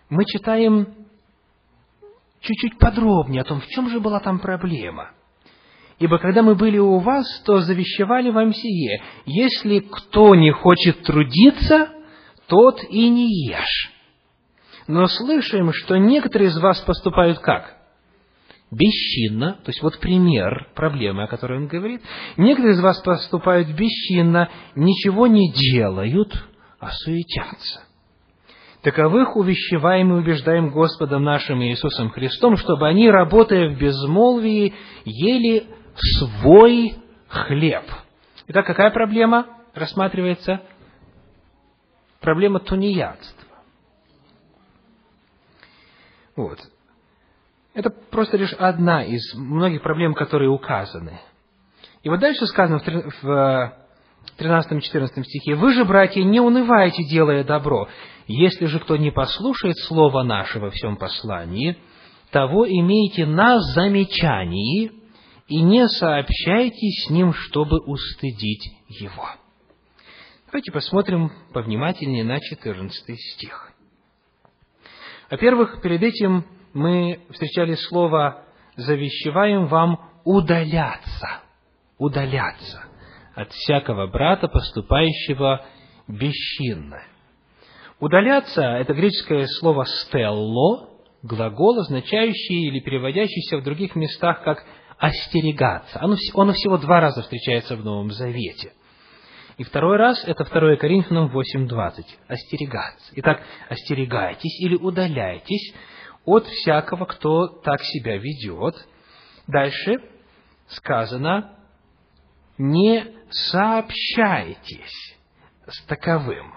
мы 0.08 0.24
читаем 0.24 0.94
чуть-чуть 2.40 2.78
подробнее 2.78 3.42
о 3.42 3.44
том, 3.44 3.60
в 3.60 3.66
чем 3.66 3.90
же 3.90 4.00
была 4.00 4.20
там 4.20 4.38
проблема. 4.38 5.10
Ибо 5.98 6.18
когда 6.18 6.42
мы 6.42 6.54
были 6.54 6.78
у 6.78 6.98
вас, 6.98 7.26
то 7.44 7.60
завещевали 7.60 8.30
вам 8.30 8.54
сие, 8.54 9.02
если 9.26 9.80
кто 9.80 10.36
не 10.36 10.52
хочет 10.52 11.02
трудиться, 11.02 11.88
тот 12.46 12.80
и 12.88 13.08
не 13.08 13.48
ешь. 13.48 13.92
Но 14.86 15.06
слышим, 15.08 15.72
что 15.72 15.96
некоторые 15.96 16.48
из 16.48 16.58
вас 16.58 16.80
поступают 16.82 17.40
как? 17.40 17.76
Бесчинно, 18.70 19.54
то 19.64 19.70
есть 19.70 19.82
вот 19.82 19.98
пример 19.98 20.68
проблемы, 20.74 21.24
о 21.24 21.26
которой 21.26 21.58
он 21.58 21.68
говорит, 21.68 22.02
некоторые 22.36 22.74
из 22.74 22.80
вас 22.80 23.00
поступают 23.00 23.68
бесчинно, 23.68 24.50
ничего 24.74 25.26
не 25.26 25.52
делают, 25.52 26.32
а 26.78 26.90
суетятся. 26.90 27.82
Таковых 28.82 29.36
увещеваем 29.36 30.12
и 30.12 30.18
убеждаем 30.20 30.70
Господом 30.70 31.24
нашим 31.24 31.62
Иисусом 31.62 32.10
Христом, 32.10 32.56
чтобы 32.56 32.86
они, 32.86 33.10
работая 33.10 33.70
в 33.70 33.78
безмолвии, 33.78 34.74
ели 35.04 35.66
свой 35.94 36.94
хлеб. 37.28 37.84
Итак, 38.46 38.66
какая 38.66 38.90
проблема 38.90 39.46
рассматривается? 39.74 40.62
Проблема 42.20 42.60
тунеядства. 42.60 43.48
Вот. 46.36 46.58
Это 47.78 47.90
просто 47.90 48.36
лишь 48.36 48.52
одна 48.54 49.04
из 49.04 49.22
многих 49.36 49.82
проблем, 49.82 50.12
которые 50.12 50.50
указаны. 50.50 51.20
И 52.02 52.08
вот 52.08 52.18
дальше 52.18 52.44
сказано 52.46 52.80
в 53.22 53.72
13-14 54.36 55.22
стихе, 55.22 55.54
«Вы 55.54 55.74
же, 55.74 55.84
братья, 55.84 56.24
не 56.24 56.40
унывайте, 56.40 57.04
делая 57.04 57.44
добро. 57.44 57.88
Если 58.26 58.66
же 58.66 58.80
кто 58.80 58.96
не 58.96 59.12
послушает 59.12 59.78
слова 59.78 60.24
нашего 60.24 60.64
во 60.64 60.70
всем 60.70 60.96
послании, 60.96 61.78
того 62.32 62.68
имейте 62.68 63.26
на 63.26 63.60
замечании 63.60 64.90
и 65.46 65.62
не 65.62 65.86
сообщайте 65.86 66.88
с 66.88 67.10
ним, 67.10 67.32
чтобы 67.32 67.78
устыдить 67.78 68.72
его». 68.88 69.28
Давайте 70.46 70.72
посмотрим 70.72 71.30
повнимательнее 71.52 72.24
на 72.24 72.40
14 72.40 73.20
стих. 73.34 73.70
Во-первых, 75.30 75.80
перед 75.80 76.02
этим 76.02 76.44
мы 76.72 77.20
встречали 77.30 77.74
слово 77.74 78.44
завещеваем 78.76 79.66
вам 79.66 80.00
удаляться, 80.24 81.28
удаляться 81.98 82.84
от 83.34 83.52
всякого 83.52 84.06
брата, 84.06 84.48
поступающего 84.48 85.64
бесчинно. 86.06 87.02
Удаляться– 88.00 88.62
это 88.62 88.94
греческое 88.94 89.46
слово 89.58 89.84
«стелло», 89.84 90.88
глагол, 91.22 91.80
означающий 91.80 92.68
или 92.68 92.80
переводящийся 92.80 93.58
в 93.58 93.64
других 93.64 93.96
местах 93.96 94.42
как 94.44 94.64
«остерегаться». 94.98 96.00
Оно, 96.00 96.16
оно 96.34 96.52
всего 96.52 96.78
два 96.78 97.00
раза 97.00 97.22
встречается 97.22 97.76
в 97.76 97.84
Новом 97.84 98.12
Завете. 98.12 98.72
И 99.56 99.64
второй 99.64 99.96
раз– 99.96 100.22
это 100.26 100.44
2 100.44 100.76
Коринфянам 100.76 101.36
8.20. 101.36 102.04
Остерегаться. 102.28 103.12
Итак, 103.16 103.42
остерегайтесь 103.68 104.60
или 104.60 104.76
удаляйтесь 104.76 105.74
от 106.28 106.46
всякого, 106.46 107.06
кто 107.06 107.46
так 107.46 107.80
себя 107.82 108.18
ведет. 108.18 108.74
Дальше 109.46 109.96
сказано, 110.68 111.56
не 112.58 113.04
сообщайтесь 113.30 115.16
с 115.66 115.84
таковым. 115.86 116.54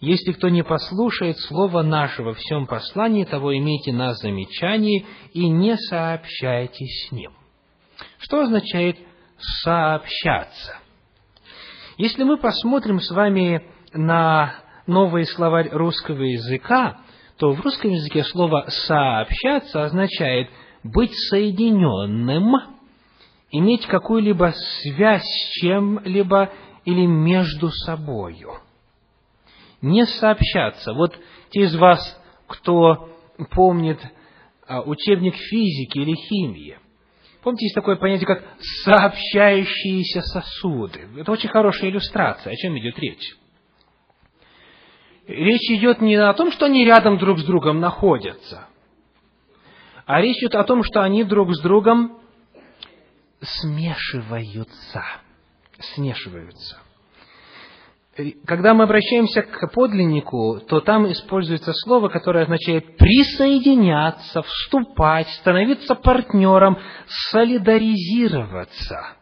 Если 0.00 0.32
кто 0.32 0.48
не 0.48 0.64
послушает 0.64 1.38
слова 1.38 1.82
нашего 1.82 2.34
в 2.34 2.38
всем 2.38 2.66
послании, 2.66 3.24
того 3.24 3.56
имейте 3.56 3.92
на 3.92 4.14
замечании 4.14 5.06
и 5.32 5.48
не 5.48 5.76
сообщайтесь 5.76 7.06
с 7.08 7.12
ним. 7.12 7.32
Что 8.18 8.40
означает 8.40 8.98
сообщаться? 9.62 10.78
Если 11.98 12.24
мы 12.24 12.36
посмотрим 12.38 13.00
с 13.00 13.10
вами 13.12 13.62
на 13.92 14.56
новый 14.88 15.24
словарь 15.24 15.68
русского 15.70 16.22
языка, 16.22 17.00
то 17.42 17.50
в 17.50 17.60
русском 17.60 17.90
языке 17.90 18.22
слово 18.22 18.66
«сообщаться» 18.68 19.82
означает 19.82 20.48
быть 20.84 21.10
соединенным, 21.28 22.54
иметь 23.50 23.84
какую-либо 23.86 24.52
связь 24.54 25.24
с 25.24 25.60
чем-либо 25.60 26.52
или 26.84 27.04
между 27.04 27.70
собою. 27.70 28.60
Не 29.80 30.06
сообщаться. 30.06 30.92
Вот 30.92 31.18
те 31.50 31.62
из 31.62 31.74
вас, 31.74 32.16
кто 32.46 33.08
помнит 33.50 33.98
а, 34.68 34.82
учебник 34.82 35.34
физики 35.34 35.98
или 35.98 36.14
химии, 36.14 36.78
Помните, 37.42 37.64
есть 37.64 37.74
такое 37.74 37.96
понятие, 37.96 38.28
как 38.28 38.44
сообщающиеся 38.84 40.20
сосуды. 40.20 41.08
Это 41.18 41.32
очень 41.32 41.48
хорошая 41.48 41.90
иллюстрация. 41.90 42.52
О 42.52 42.56
чем 42.56 42.78
идет 42.78 42.96
речь? 43.00 43.34
Речь 45.26 45.70
идет 45.70 46.00
не 46.00 46.16
о 46.16 46.32
том, 46.34 46.50
что 46.50 46.66
они 46.66 46.84
рядом 46.84 47.18
друг 47.18 47.38
с 47.38 47.44
другом 47.44 47.80
находятся, 47.80 48.66
а 50.04 50.20
речь 50.20 50.38
идет 50.38 50.56
о 50.56 50.64
том, 50.64 50.82
что 50.82 51.02
они 51.02 51.24
друг 51.24 51.54
с 51.54 51.60
другом 51.60 52.18
смешиваются. 53.40 55.04
Смешиваются. 55.94 56.78
Когда 58.44 58.74
мы 58.74 58.84
обращаемся 58.84 59.42
к 59.42 59.72
подлиннику, 59.72 60.60
то 60.68 60.80
там 60.80 61.10
используется 61.10 61.72
слово, 61.72 62.08
которое 62.08 62.44
означает 62.44 62.98
присоединяться, 62.98 64.42
вступать, 64.42 65.28
становиться 65.28 65.94
партнером, 65.94 66.78
солидаризироваться. 67.30 69.16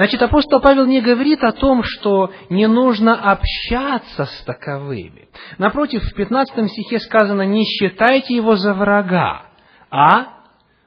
Значит, 0.00 0.22
апостол 0.22 0.62
Павел 0.62 0.86
не 0.86 1.02
говорит 1.02 1.44
о 1.44 1.52
том, 1.52 1.82
что 1.84 2.32
не 2.48 2.66
нужно 2.66 3.32
общаться 3.32 4.24
с 4.24 4.44
таковыми. 4.44 5.28
Напротив, 5.58 6.02
в 6.02 6.14
15 6.14 6.70
стихе 6.70 7.00
сказано, 7.00 7.42
не 7.42 7.66
считайте 7.66 8.34
его 8.34 8.56
за 8.56 8.72
врага, 8.72 9.50
а 9.90 10.38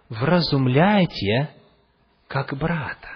вразумляйте 0.10 1.52
как 2.28 2.58
брата. 2.58 3.10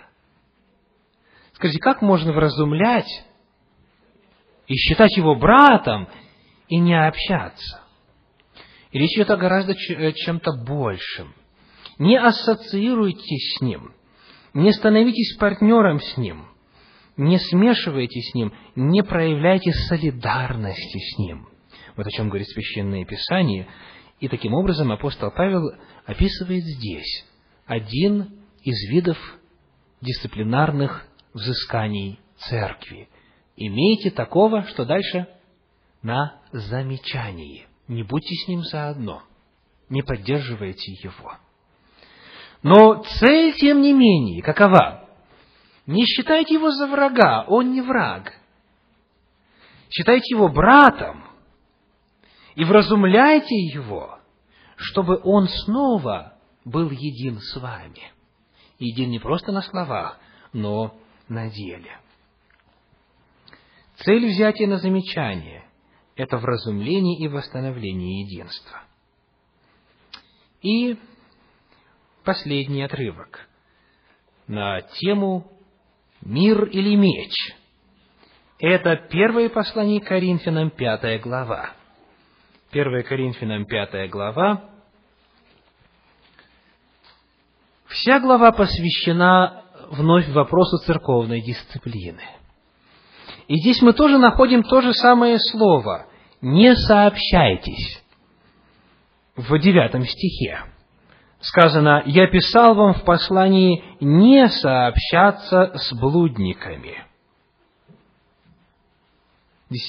Скажите, 1.53 1.79
как 1.79 2.03
можно 2.03 2.31
вразумлять 2.31 3.25
и 4.67 4.75
считать 4.75 5.17
его 5.17 5.33
братом 5.33 6.07
и 6.67 6.77
не 6.77 6.93
общаться? 6.93 7.81
И 8.91 8.99
речь 8.99 9.15
идет 9.15 9.31
о 9.31 9.37
гораздо 9.37 9.73
э, 9.73 10.11
чем-то 10.11 10.63
большем. 10.63 11.33
Не 11.97 12.19
ассоциируйтесь 12.19 13.55
с 13.57 13.61
ним, 13.61 13.96
не 14.57 14.71
становитесь 14.71 15.37
партнером 15.37 15.99
с 15.99 16.17
ним, 16.17 16.47
не 17.15 17.37
смешивайтесь 17.37 18.31
с 18.31 18.33
ним, 18.33 18.51
не 18.75 19.03
проявляйте 19.03 19.71
солидарности 19.71 20.97
с 20.97 21.19
ним. 21.19 21.47
Вот 21.95 22.07
о 22.07 22.09
чем 22.09 22.29
говорит 22.29 22.47
Священное 22.47 23.05
Писание. 23.05 23.67
И 24.19 24.27
таким 24.27 24.55
образом 24.55 24.91
апостол 24.91 25.29
Павел 25.29 25.61
описывает 26.07 26.63
здесь 26.63 27.25
один 27.67 28.41
из 28.63 28.89
видов 28.89 29.17
дисциплинарных 30.01 31.07
взысканий 31.35 32.19
церкви. 32.37 33.09
Имейте 33.57 34.09
такого, 34.09 34.63
что 34.63 34.85
дальше? 34.85 35.27
На 36.01 36.41
замечании. 36.51 37.67
Не 37.87 38.01
будьте 38.01 38.33
с 38.33 38.47
ним 38.47 38.63
заодно. 38.63 39.21
Не 39.89 40.01
поддерживайте 40.01 40.93
его. 40.93 41.37
Но 42.63 43.03
цель, 43.03 43.53
тем 43.53 43.81
не 43.81 43.93
менее, 43.93 44.41
какова? 44.41 45.07
Не 45.85 46.05
считайте 46.05 46.55
его 46.55 46.71
за 46.71 46.87
врага, 46.87 47.45
он 47.47 47.71
не 47.71 47.81
враг. 47.81 48.33
Считайте 49.89 50.35
его 50.35 50.49
братом 50.49 51.23
и 52.55 52.65
вразумляйте 52.65 53.55
его, 53.55 54.19
чтобы 54.75 55.21
он 55.23 55.47
снова 55.47 56.33
был 56.65 56.89
един 56.89 57.39
с 57.39 57.55
вами. 57.59 58.11
Един 58.79 59.11
не 59.11 59.19
просто 59.19 59.51
на 59.51 59.61
словах, 59.61 60.19
но 60.53 60.95
на 61.29 61.49
деле. 61.49 61.99
Цель 63.97 64.27
взятия 64.27 64.67
на 64.67 64.77
замечание– 64.77 65.67
это 66.15 66.37
вразумление 66.37 67.17
и 67.17 67.27
восстановление 67.27 68.21
единства. 68.21 68.81
И 70.61 70.97
последний 72.27 72.83
отрывок 72.83 73.47
на 74.47 74.81
тему 74.81 75.49
«Мир 76.21 76.65
или 76.65 76.93
меч». 76.95 77.31
Это 78.59 78.97
первое 79.09 79.47
послание 79.47 80.01
Коринфянам, 80.01 80.71
пятая 80.71 81.19
глава. 81.19 81.71
Первая 82.69 83.03
Коринфянам, 83.03 83.65
пятая 83.65 84.09
глава. 84.09 84.69
Вся 87.85 88.19
глава 88.19 88.51
посвящена 88.51 89.63
вновь 89.91 90.27
вопросу 90.27 90.79
церковной 90.85 91.39
дисциплины. 91.39 92.23
И 93.47 93.55
здесь 93.55 93.81
мы 93.81 93.93
тоже 93.93 94.17
находим 94.17 94.63
то 94.63 94.81
же 94.81 94.91
самое 94.93 95.39
слово 95.39 96.07
«не 96.41 96.75
сообщайтесь» 96.75 98.03
в 99.37 99.57
девятом 99.59 100.03
стихе. 100.03 100.65
Сказано, 101.39 102.03
«Я 102.05 102.27
писал 102.27 102.75
вам 102.75 102.93
в 102.93 103.03
послании 103.03 103.83
не 103.99 104.47
сообщаться 104.49 105.73
с 105.75 105.93
блудниками». 105.93 107.03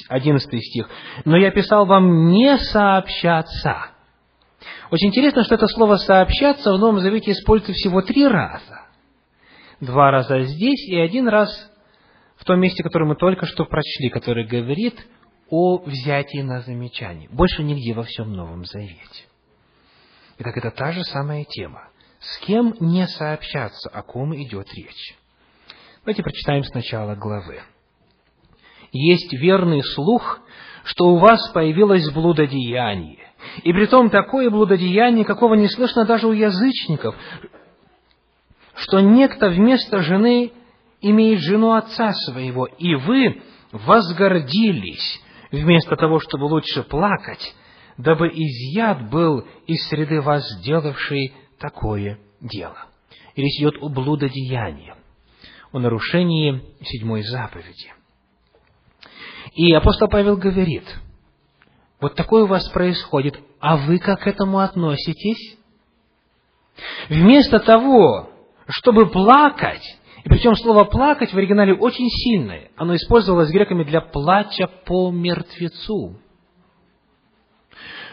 Одиннадцатый 0.08 0.60
стих. 0.60 0.88
«Но 1.24 1.36
я 1.36 1.50
писал 1.50 1.86
вам 1.86 2.28
не 2.28 2.58
сообщаться». 2.58 3.90
Очень 4.90 5.08
интересно, 5.08 5.44
что 5.44 5.54
это 5.54 5.66
слово 5.68 5.96
«сообщаться» 5.96 6.72
в 6.72 6.78
Новом 6.78 7.00
Завете 7.00 7.32
используется 7.32 7.74
всего 7.74 8.02
три 8.02 8.26
раза 8.26 8.88
два 9.80 10.10
раза 10.10 10.40
здесь 10.42 10.88
и 10.88 10.96
один 10.96 11.28
раз 11.28 11.50
в 12.36 12.44
том 12.44 12.60
месте, 12.60 12.82
которое 12.82 13.06
мы 13.06 13.16
только 13.16 13.46
что 13.46 13.64
прочли, 13.64 14.10
который 14.10 14.46
говорит 14.46 14.94
о 15.50 15.78
взятии 15.78 16.42
на 16.42 16.60
замечание. 16.60 17.28
Больше 17.30 17.62
нигде 17.62 17.94
во 17.94 18.02
всем 18.02 18.32
Новом 18.32 18.64
Завете. 18.64 19.24
Итак, 20.40 20.56
это 20.56 20.70
та 20.70 20.92
же 20.92 21.02
самая 21.04 21.44
тема. 21.44 21.88
С 22.20 22.38
кем 22.38 22.74
не 22.78 23.06
сообщаться, 23.08 23.88
о 23.90 24.02
ком 24.02 24.34
идет 24.36 24.72
речь? 24.72 25.16
Давайте 26.04 26.22
прочитаем 26.22 26.62
сначала 26.62 27.16
главы. 27.16 27.60
Есть 28.92 29.32
верный 29.32 29.82
слух, 29.82 30.40
что 30.84 31.08
у 31.08 31.18
вас 31.18 31.50
появилось 31.50 32.08
блудодеяние, 32.10 33.18
и 33.62 33.72
при 33.72 33.86
том 33.86 34.10
такое 34.10 34.48
блудодеяние, 34.48 35.24
какого 35.24 35.54
не 35.54 35.68
слышно 35.68 36.04
даже 36.04 36.28
у 36.28 36.32
язычников, 36.32 37.16
что 38.74 39.00
некто 39.00 39.48
вместо 39.48 40.02
жены 40.02 40.52
имеет 41.00 41.40
жену 41.40 41.72
отца 41.72 42.12
своего, 42.12 42.66
и 42.66 42.94
вы 42.94 43.42
возгордились, 43.72 45.20
вместо 45.50 45.96
того, 45.96 46.20
чтобы 46.20 46.44
лучше 46.44 46.84
плакать, 46.84 47.54
дабы 47.98 48.28
изъят 48.28 49.10
был 49.10 49.44
из 49.66 49.86
среды 49.88 50.22
вас, 50.22 50.44
делавший 50.62 51.34
такое 51.58 52.18
дело. 52.40 52.76
И 53.34 53.42
речь 53.42 53.58
идет 53.60 53.74
о 53.82 53.88
блудодеянии, 53.88 54.94
о 55.72 55.80
нарушении 55.80 56.62
седьмой 56.82 57.22
заповеди. 57.22 57.92
И 59.54 59.72
апостол 59.72 60.08
Павел 60.08 60.36
говорит, 60.36 60.84
вот 62.00 62.14
такое 62.14 62.44
у 62.44 62.46
вас 62.46 62.68
происходит, 62.70 63.38
а 63.60 63.76
вы 63.76 63.98
как 63.98 64.20
к 64.20 64.26
этому 64.28 64.60
относитесь? 64.60 65.58
Вместо 67.08 67.58
того, 67.58 68.30
чтобы 68.68 69.10
плакать, 69.10 69.82
и 70.22 70.28
причем 70.28 70.54
слово 70.54 70.84
«плакать» 70.84 71.32
в 71.32 71.36
оригинале 71.36 71.74
очень 71.74 72.08
сильное, 72.08 72.70
оно 72.76 72.94
использовалось 72.94 73.50
греками 73.50 73.82
для 73.82 74.00
плача 74.00 74.68
по 74.84 75.10
мертвецу. 75.10 76.16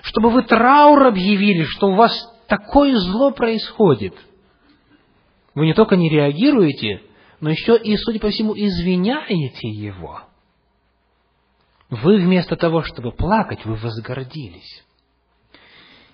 Чтобы 0.05 0.29
вы 0.29 0.43
траур 0.43 1.07
объявили, 1.07 1.63
что 1.63 1.87
у 1.87 1.95
вас 1.95 2.13
такое 2.47 2.95
зло 2.95 3.31
происходит. 3.31 4.13
Вы 5.55 5.65
не 5.65 5.73
только 5.73 5.95
не 5.95 6.09
реагируете, 6.09 7.01
но 7.39 7.49
еще 7.49 7.75
и, 7.75 7.97
судя 7.97 8.19
по 8.19 8.29
всему, 8.29 8.53
извиняете 8.53 9.67
его. 9.67 10.21
Вы 11.89 12.17
вместо 12.17 12.55
того, 12.55 12.83
чтобы 12.83 13.13
плакать, 13.13 13.65
вы 13.65 13.75
возгордились. 13.75 14.85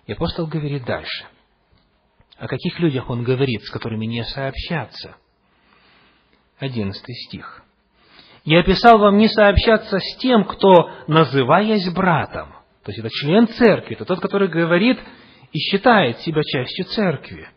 И 0.05 0.13
апостол 0.13 0.47
говорит 0.47 0.85
дальше. 0.85 1.25
О 2.37 2.47
каких 2.47 2.79
людях 2.79 3.09
он 3.09 3.23
говорит, 3.23 3.61
с 3.63 3.69
которыми 3.69 4.05
не 4.05 4.23
сообщаться? 4.23 5.17
Одиннадцатый 6.59 7.15
стих. 7.27 7.63
«Я 8.45 8.63
писал 8.63 8.99
вам 8.99 9.17
не 9.17 9.27
сообщаться 9.27 9.99
с 9.99 10.17
тем, 10.17 10.45
кто, 10.45 10.89
называясь 11.07 11.91
братом». 11.93 12.60
То 12.83 12.91
есть 12.91 12.99
это 12.99 13.09
член 13.09 13.47
церкви, 13.47 13.95
это 13.95 14.05
тот, 14.05 14.19
который 14.19 14.47
говорит 14.47 14.99
и 15.51 15.59
считает 15.59 16.19
себя 16.19 16.41
частью 16.43 16.85
церкви. 16.85 17.47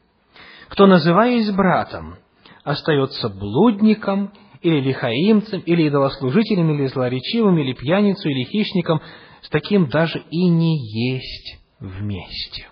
«Кто, 0.68 0.86
называясь 0.86 1.50
братом, 1.50 2.16
остается 2.62 3.28
блудником 3.28 4.32
или 4.60 4.80
лихаимцем, 4.80 5.60
или 5.60 5.84
идолослужителем, 5.84 6.74
или 6.74 6.86
злоречивым, 6.86 7.58
или 7.58 7.74
пьяницей, 7.74 8.32
или 8.32 8.44
хищником, 8.44 9.00
с 9.42 9.48
таким 9.50 9.88
даже 9.88 10.24
и 10.30 10.48
не 10.48 10.78
есть 10.78 11.58
вместе. 11.78 12.68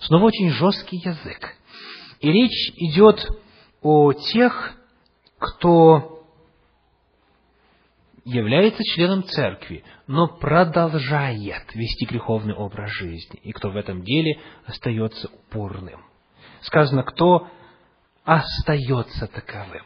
Снова 0.00 0.24
очень 0.24 0.50
жесткий 0.50 0.96
язык. 0.96 1.56
И 2.20 2.30
речь 2.30 2.72
идет 2.76 3.28
о 3.82 4.12
тех, 4.12 4.74
кто 5.38 6.15
является 8.26 8.82
членом 8.82 9.22
церкви, 9.22 9.84
но 10.08 10.26
продолжает 10.26 11.72
вести 11.74 12.06
греховный 12.06 12.54
образ 12.54 12.90
жизни, 12.90 13.38
и 13.42 13.52
кто 13.52 13.70
в 13.70 13.76
этом 13.76 14.02
деле 14.02 14.40
остается 14.66 15.28
упорным. 15.28 16.04
Сказано, 16.62 17.04
кто 17.04 17.48
остается 18.24 19.28
таковым. 19.28 19.84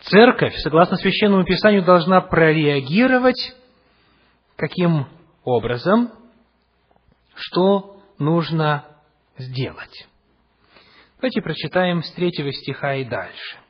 Церковь, 0.00 0.54
согласно 0.56 0.98
Священному 0.98 1.44
Писанию, 1.44 1.82
должна 1.82 2.20
прореагировать 2.20 3.54
каким 4.56 5.06
образом, 5.44 6.12
что 7.34 8.02
нужно 8.18 8.84
сделать. 9.38 10.06
Давайте 11.16 11.40
прочитаем 11.40 12.02
с 12.02 12.12
третьего 12.12 12.52
стиха 12.52 12.96
и 12.96 13.04
дальше. 13.06 13.63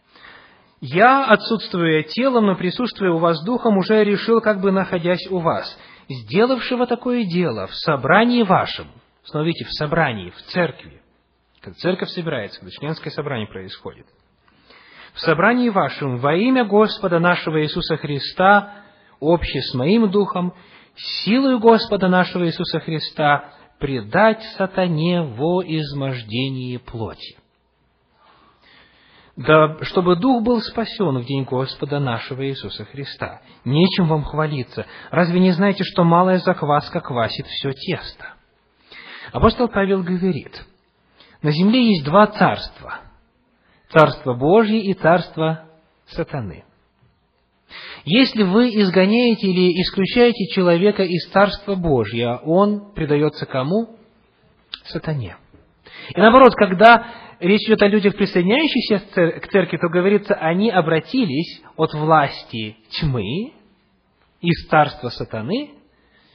«Я, 0.86 1.24
отсутствуя 1.24 2.02
телом, 2.02 2.46
но 2.46 2.56
присутствуя 2.56 3.12
у 3.12 3.18
вас 3.18 3.42
духом, 3.44 3.78
уже 3.78 4.04
решил, 4.04 4.40
как 4.40 4.60
бы 4.60 4.70
находясь 4.70 5.26
у 5.30 5.38
вас, 5.38 5.78
сделавшего 6.08 6.86
такое 6.86 7.24
дело 7.24 7.66
в 7.66 7.74
собрании 7.74 8.42
вашем». 8.42 8.88
Видите, 9.32 9.64
в 9.64 9.72
собрании, 9.72 10.30
в 10.30 10.42
церкви. 10.52 11.00
Когда 11.62 11.78
церковь 11.78 12.10
собирается, 12.10 12.60
когда 12.60 12.70
членское 12.72 13.10
собрание 13.12 13.46
происходит– 13.46 14.06
в 15.14 15.20
собрании 15.20 15.68
вашем 15.68 16.18
во 16.18 16.34
имя 16.34 16.64
Господа 16.64 17.20
нашего 17.20 17.62
Иисуса 17.62 17.96
Христа, 17.96 18.72
обще 19.20 19.60
с 19.60 19.72
моим 19.74 20.10
духом, 20.10 20.54
силою 20.96 21.60
Господа 21.60 22.08
нашего 22.08 22.46
Иисуса 22.46 22.80
Христа, 22.80 23.52
предать 23.78 24.42
сатане 24.56 25.22
во 25.22 25.62
измождении 25.62 26.78
плоти. 26.78 27.38
Да, 29.36 29.76
чтобы 29.82 30.16
дух 30.16 30.42
был 30.42 30.60
спасен 30.60 31.18
в 31.18 31.24
день 31.24 31.44
Господа 31.44 31.98
нашего 31.98 32.46
Иисуса 32.46 32.84
Христа. 32.84 33.40
Нечем 33.64 34.06
вам 34.06 34.22
хвалиться. 34.22 34.86
Разве 35.10 35.40
не 35.40 35.50
знаете, 35.50 35.82
что 35.82 36.04
малая 36.04 36.38
закваска 36.38 37.00
квасит 37.00 37.46
все 37.46 37.72
тесто? 37.72 38.34
Апостол 39.32 39.68
Павел 39.68 40.02
говорит, 40.02 40.64
на 41.42 41.50
земле 41.50 41.88
есть 41.88 42.04
два 42.04 42.26
царства– 42.28 43.00
Царство 43.94 44.34
Божье 44.34 44.80
и 44.80 44.92
Царство 44.94 45.66
сатаны. 46.06 46.64
Если 48.04 48.42
вы 48.42 48.68
изгоняете 48.70 49.46
или 49.46 49.80
исключаете 49.82 50.46
человека 50.52 51.04
из 51.04 51.28
Царства 51.30 51.76
Божьего, 51.76 52.40
он 52.44 52.92
предается 52.92 53.46
кому? 53.46 53.96
Сатане. 54.84 55.36
И 56.14 56.20
наоборот, 56.20 56.54
когда 56.56 57.06
речь 57.48 57.66
идет 57.66 57.82
о 57.82 57.88
людях, 57.88 58.16
присоединяющихся 58.16 59.40
к 59.40 59.48
церкви, 59.48 59.76
то 59.76 59.88
говорится, 59.88 60.34
они 60.34 60.70
обратились 60.70 61.62
от 61.76 61.92
власти 61.94 62.76
тьмы 62.90 63.52
из 64.40 64.68
царства 64.68 65.08
сатаны 65.08 65.70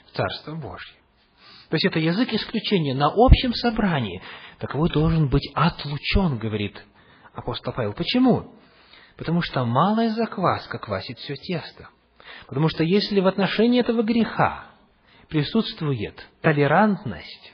в 0.07 0.16
царство 0.16 0.55
Божье. 0.55 0.95
То 1.70 1.76
есть 1.76 1.86
это 1.86 1.99
язык 1.99 2.34
исключения 2.34 2.95
на 2.95 3.12
общем 3.16 3.53
собрании. 3.53 4.22
Таковой 4.57 4.89
должен 4.89 5.30
быть 5.30 5.49
отлучен, 5.53 6.38
говорит 6.38 6.84
апостол 7.34 7.74
Павел. 7.74 7.93
Почему? 7.93 8.53
Потому 9.18 9.41
что 9.41 9.66
малая 9.66 10.10
закваска 10.10 10.80
квасит 10.80 11.20
все 11.20 11.36
тесто. 11.36 11.89
Потому 12.47 12.70
что 12.70 12.84
если 12.84 13.20
в 13.20 13.28
отношении 13.28 13.82
этого 13.82 14.01
греха 14.01 14.66
присутствует 15.28 16.28
толерантность, 16.41 17.53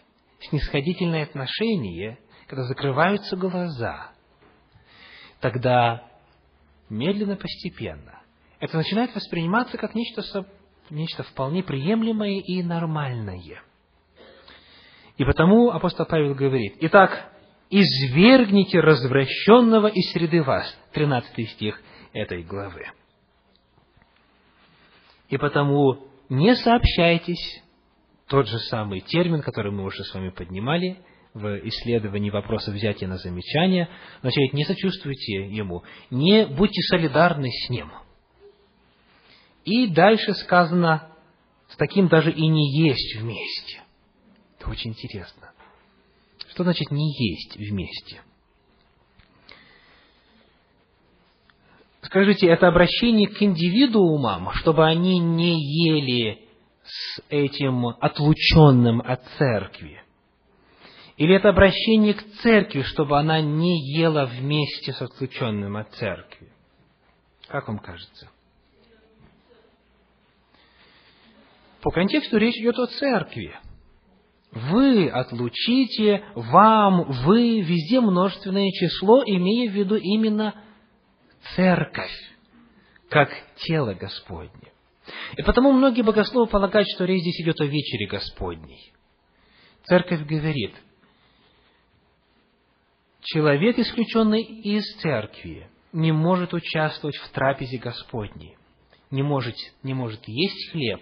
снисходительное 0.49 1.23
отношение, 1.23 2.19
когда 2.47 2.63
закрываются 2.63 3.35
глаза, 3.35 4.11
тогда 5.39 6.03
медленно, 6.89 7.35
постепенно 7.35 8.15
это 8.59 8.77
начинает 8.77 9.13
восприниматься 9.13 9.77
как 9.77 9.95
нечто, 9.95 10.23
нечто 10.89 11.23
вполне 11.23 11.63
приемлемое 11.63 12.41
и 12.41 12.63
нормальное. 12.63 13.61
И 15.17 15.23
потому 15.23 15.69
апостол 15.71 16.05
Павел 16.05 16.35
говорит, 16.35 16.75
итак, 16.81 17.31
извергните 17.69 18.79
развращенного 18.79 19.87
из 19.87 20.11
среды 20.11 20.43
вас. 20.43 20.65
13 20.93 21.49
стих 21.51 21.81
этой 22.13 22.43
главы. 22.43 22.87
И 25.29 25.37
потому 25.37 26.07
не 26.29 26.55
сообщайтесь, 26.55 27.63
тот 28.27 28.47
же 28.47 28.57
самый 28.59 29.01
термин, 29.01 29.41
который 29.41 29.71
мы 29.71 29.83
уже 29.83 30.03
с 30.03 30.13
вами 30.13 30.29
поднимали 30.29 30.97
в 31.35 31.67
исследовании 31.67 32.29
вопроса 32.29 32.71
взятия 32.71 33.07
на 33.07 33.17
замечание, 33.17 33.89
означает 34.19 34.53
не 34.53 34.63
сочувствуйте 34.63 35.47
ему, 35.49 35.83
не 36.09 36.47
будьте 36.47 36.81
солидарны 36.83 37.49
с 37.51 37.69
ним. 37.69 37.91
И 39.65 39.87
дальше 39.87 40.33
сказано, 40.33 41.11
с 41.67 41.75
таким 41.75 42.07
даже 42.07 42.31
и 42.31 42.47
не 42.47 42.87
есть 42.87 43.17
вместе. 43.17 43.81
Это 44.57 44.69
очень 44.69 44.91
интересно. 44.91 45.51
Что 46.51 46.63
значит 46.63 46.89
не 46.89 47.11
есть 47.11 47.57
вместе? 47.57 48.21
Скажите, 52.01 52.47
это 52.47 52.69
обращение 52.69 53.27
к 53.27 53.41
индивидуумам, 53.41 54.51
чтобы 54.53 54.85
они 54.85 55.19
не 55.19 55.59
ели 55.59 56.47
с 56.85 57.21
этим 57.29 57.87
отлученным 57.87 59.01
от 59.01 59.21
церкви? 59.37 60.04
Или 61.17 61.35
это 61.35 61.49
обращение 61.49 62.13
к 62.13 62.23
церкви, 62.41 62.81
чтобы 62.81 63.17
она 63.17 63.39
не 63.39 63.95
ела 63.95 64.25
вместе 64.25 64.91
с 64.91 65.01
отлученным 65.01 65.77
от 65.77 65.93
церкви? 65.93 66.51
Как 67.47 67.67
вам 67.67 67.79
кажется? 67.79 68.29
По 71.81 71.91
контексту 71.91 72.37
речь 72.37 72.57
идет 72.57 72.77
о 72.79 72.87
церкви. 72.87 73.55
Вы 74.51 75.09
отлучите, 75.09 76.25
вам, 76.33 77.11
вы, 77.23 77.61
везде 77.61 78.01
множественное 78.01 78.71
число, 78.71 79.23
имея 79.25 79.69
в 79.69 79.73
виду 79.73 79.95
именно 79.95 80.55
церковь, 81.55 82.13
как 83.09 83.29
тело 83.57 83.93
Господне. 83.93 84.71
И 85.37 85.43
потому 85.43 85.71
многие 85.71 86.01
богословы 86.01 86.47
полагают, 86.47 86.87
что 86.95 87.05
речь 87.05 87.21
здесь 87.21 87.41
идет 87.41 87.59
о 87.61 87.65
вечере 87.65 88.07
Господней. 88.07 88.93
Церковь 89.83 90.25
говорит, 90.25 90.73
человек, 93.25 93.77
исключенный 93.77 94.41
из 94.41 94.85
церкви, 95.01 95.69
не 95.91 96.11
может 96.11 96.53
участвовать 96.53 97.17
в 97.17 97.29
трапезе 97.29 97.77
Господней, 97.77 98.57
не 99.11 99.23
может, 99.23 99.55
не 99.83 99.93
может 99.93 100.27
есть 100.27 100.71
хлеб 100.71 101.01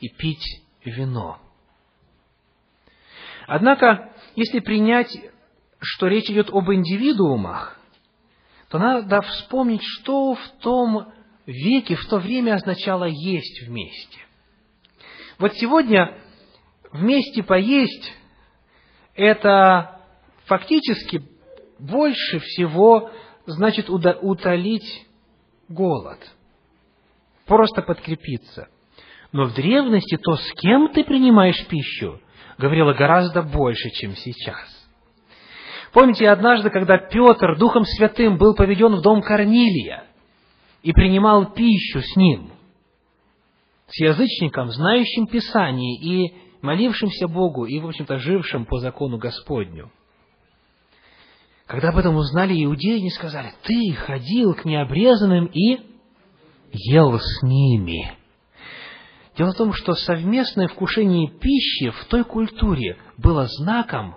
и 0.00 0.08
пить 0.08 0.62
вино– 0.84 1.38
Однако, 3.46 4.12
если 4.36 4.60
принять, 4.60 5.14
что 5.80 6.06
речь 6.06 6.30
идет 6.30 6.50
об 6.50 6.70
индивидуумах, 6.70 7.78
то 8.68 8.78
надо 8.78 9.20
вспомнить, 9.22 9.82
что 9.82 10.34
в 10.34 10.48
том 10.60 11.12
веке, 11.46 11.96
в 11.96 12.06
то 12.06 12.18
время 12.18 12.54
означало 12.54 13.04
есть 13.04 13.66
вместе. 13.66 14.20
Вот 15.38 15.54
сегодня 15.54 16.18
вместе 16.92 17.42
поесть– 17.42 18.14
это 19.14 20.00
фактически 20.44 21.22
больше 21.82 22.38
всего 22.38 23.10
значит 23.46 23.90
утолить 23.90 25.06
голод, 25.68 26.18
просто 27.46 27.82
подкрепиться. 27.82 28.68
Но 29.32 29.46
в 29.46 29.54
древности 29.54 30.16
то, 30.16 30.36
с 30.36 30.52
кем 30.60 30.92
ты 30.92 31.04
принимаешь 31.04 31.66
пищу, 31.66 32.20
говорило 32.58 32.92
гораздо 32.92 33.42
больше, 33.42 33.88
чем 33.90 34.14
сейчас. 34.14 34.68
Помните, 35.92 36.28
однажды, 36.28 36.70
когда 36.70 36.98
Петр 36.98 37.58
Духом 37.58 37.84
Святым 37.84 38.38
был 38.38 38.54
поведен 38.54 38.94
в 38.94 39.02
дом 39.02 39.20
Корнилия 39.20 40.04
и 40.82 40.92
принимал 40.92 41.52
пищу 41.52 42.00
с 42.00 42.16
ним, 42.16 42.50
с 43.88 44.00
язычником, 44.00 44.70
знающим 44.70 45.26
Писание 45.26 46.00
и 46.00 46.34
молившимся 46.62 47.28
Богу, 47.28 47.66
и, 47.66 47.78
в 47.80 47.86
общем-то, 47.86 48.18
жившим 48.18 48.64
по 48.64 48.78
закону 48.78 49.18
Господню. 49.18 49.90
Когда 51.66 51.90
об 51.90 51.98
этом 51.98 52.16
узнали 52.16 52.52
иудеи, 52.64 52.98
они 52.98 53.10
сказали, 53.10 53.52
ты 53.62 53.94
ходил 53.94 54.54
к 54.54 54.64
необрезанным 54.64 55.46
и 55.46 55.78
ел 56.72 57.18
с 57.18 57.42
ними. 57.42 58.16
Дело 59.36 59.52
в 59.52 59.56
том, 59.56 59.72
что 59.72 59.94
совместное 59.94 60.68
вкушение 60.68 61.30
пищи 61.30 61.90
в 61.90 62.04
той 62.06 62.24
культуре 62.24 62.98
было 63.16 63.46
знаком 63.46 64.16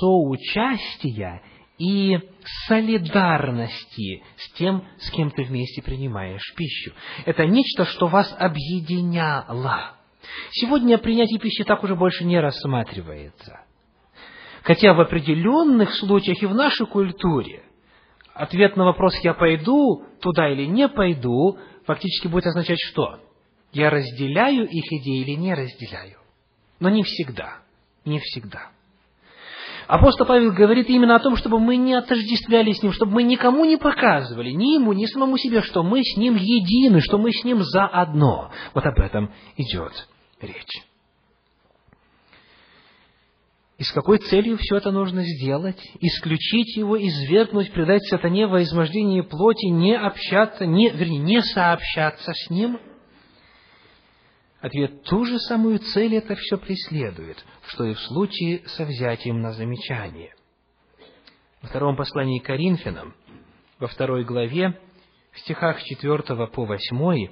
соучастия 0.00 1.42
и 1.78 2.18
солидарности 2.66 4.22
с 4.36 4.52
тем, 4.54 4.84
с 4.98 5.10
кем 5.10 5.30
ты 5.30 5.44
вместе 5.44 5.82
принимаешь 5.82 6.54
пищу. 6.56 6.92
Это 7.24 7.46
нечто, 7.46 7.84
что 7.84 8.08
вас 8.08 8.34
объединяло. 8.38 9.96
Сегодня 10.50 10.98
принятие 10.98 11.38
пищи 11.38 11.64
так 11.64 11.82
уже 11.84 11.94
больше 11.94 12.24
не 12.24 12.40
рассматривается. 12.40 13.64
Хотя 14.62 14.94
в 14.94 15.00
определенных 15.00 15.92
случаях 15.94 16.42
и 16.42 16.46
в 16.46 16.54
нашей 16.54 16.86
культуре 16.86 17.64
ответ 18.34 18.76
на 18.76 18.84
вопрос 18.84 19.14
«я 19.22 19.34
пойду 19.34 20.04
туда 20.20 20.48
или 20.48 20.66
не 20.66 20.88
пойду» 20.88 21.58
фактически 21.84 22.28
будет 22.28 22.46
означать 22.46 22.78
что? 22.80 23.18
Я 23.72 23.90
разделяю 23.90 24.68
их 24.68 24.84
идеи 24.84 25.22
или 25.22 25.32
не 25.32 25.54
разделяю? 25.54 26.18
Но 26.78 26.90
не 26.90 27.02
всегда. 27.02 27.58
Не 28.04 28.18
всегда. 28.20 28.70
Апостол 29.88 30.26
Павел 30.26 30.52
говорит 30.52 30.88
именно 30.88 31.16
о 31.16 31.20
том, 31.20 31.36
чтобы 31.36 31.58
мы 31.58 31.76
не 31.76 31.94
отождествляли 31.94 32.72
с 32.72 32.82
Ним, 32.82 32.92
чтобы 32.92 33.12
мы 33.12 33.22
никому 33.24 33.64
не 33.64 33.76
показывали, 33.76 34.50
ни 34.50 34.74
Ему, 34.74 34.92
ни 34.92 35.06
самому 35.06 35.38
себе, 35.38 35.60
что 35.62 35.82
мы 35.82 36.02
с 36.02 36.16
Ним 36.16 36.36
едины, 36.36 37.00
что 37.00 37.18
мы 37.18 37.32
с 37.32 37.44
Ним 37.44 37.62
заодно. 37.62 38.50
Вот 38.74 38.86
об 38.86 38.98
этом 38.98 39.32
идет 39.56 40.08
речь. 40.40 40.91
И 43.82 43.84
с 43.84 43.90
какой 43.90 44.18
целью 44.18 44.58
все 44.58 44.76
это 44.76 44.92
нужно 44.92 45.24
сделать? 45.24 45.76
Исключить 45.98 46.76
его, 46.76 46.96
извергнуть, 46.96 47.72
предать 47.72 48.04
сатане 48.04 48.46
во 48.46 48.62
измождении 48.62 49.22
плоти, 49.22 49.66
не 49.72 49.98
общаться, 49.98 50.64
не, 50.64 50.88
вернее, 50.90 51.18
не 51.18 51.42
сообщаться 51.42 52.32
с 52.32 52.48
ним? 52.48 52.78
Ответ, 54.60 55.02
ту 55.02 55.24
же 55.24 55.40
самую 55.40 55.80
цель 55.80 56.14
это 56.14 56.36
все 56.36 56.58
преследует, 56.58 57.44
что 57.66 57.84
и 57.86 57.94
в 57.94 57.98
случае 57.98 58.62
со 58.68 58.84
взятием 58.84 59.40
на 59.40 59.50
замечание. 59.50 60.32
Во 61.60 61.68
втором 61.68 61.96
послании 61.96 62.38
к 62.38 62.46
Коринфянам, 62.46 63.16
во 63.80 63.88
второй 63.88 64.22
главе, 64.22 64.78
в 65.32 65.40
стихах 65.40 65.80
с 65.80 65.82
4 65.82 66.22
по 66.46 66.64
8, 66.66 67.28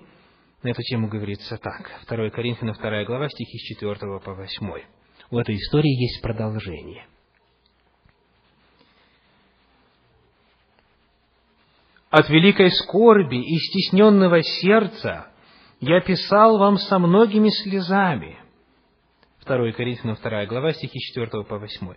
на 0.65 0.69
эту 0.69 0.83
тему 0.83 1.07
говорится 1.07 1.59
так. 1.59 1.93
2 2.09 2.31
Коринфянам, 2.31 2.75
2 2.75 3.05
глава, 3.05 3.29
стихи 3.29 3.57
с 3.57 3.79
4 3.79 4.19
по 4.19 4.35
8. 4.35 5.00
У 5.31 5.39
этой 5.39 5.57
истории 5.57 5.93
есть 5.93 6.21
продолжение. 6.23 7.07
От 12.11 12.29
великой 12.29 12.73
скорби 12.73 13.37
и 13.37 13.57
стесненного 13.59 14.43
сердца 14.43 15.29
я 15.79 16.01
писал 16.01 16.59
вам 16.59 16.79
со 16.79 16.99
многими 16.99 17.49
слезами. 17.51 18.37
2 19.47 19.73
Коринфянам 19.73 20.17
2 20.21 20.47
глава, 20.47 20.73
стихи 20.73 20.99
4 20.99 21.45
по 21.45 21.59
8. 21.59 21.95